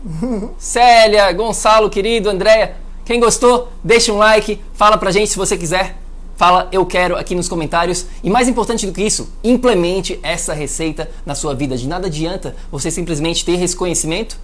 Célia, 0.58 1.32
Gonçalo, 1.32 1.92
querido, 1.92 2.28
Andréia. 2.28 2.76
Quem 3.06 3.20
gostou, 3.20 3.70
deixa 3.84 4.12
um 4.12 4.18
like, 4.18 4.60
fala 4.74 4.98
pra 4.98 5.12
gente 5.12 5.30
se 5.30 5.38
você 5.38 5.56
quiser. 5.56 5.96
Fala 6.36 6.68
eu 6.72 6.84
quero 6.88 7.16
aqui 7.16 7.36
nos 7.36 7.48
comentários. 7.48 8.08
E 8.24 8.32
mais 8.32 8.48
importante 8.48 8.84
do 8.88 8.92
que 8.92 9.04
isso, 9.04 9.30
implemente 9.44 10.20
essa 10.24 10.56
receita 10.56 11.08
na 11.24 11.36
sua 11.36 11.54
vida. 11.54 11.78
De 11.78 11.88
nada 11.88 12.08
adianta 12.08 12.56
você 12.72 12.90
simplesmente 12.90 13.46
ter 13.46 13.62
esse 13.62 13.76
conhecimento 13.76 14.40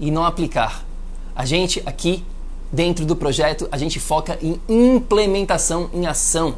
e 0.00 0.10
não 0.10 0.24
aplicar. 0.24 0.84
A 1.32 1.44
gente 1.44 1.80
aqui 1.86 2.24
dentro 2.72 3.06
do 3.06 3.14
projeto, 3.14 3.68
a 3.70 3.78
gente 3.78 4.00
foca 4.00 4.36
em 4.42 4.60
implementação, 4.68 5.88
em 5.94 6.08
ação. 6.08 6.56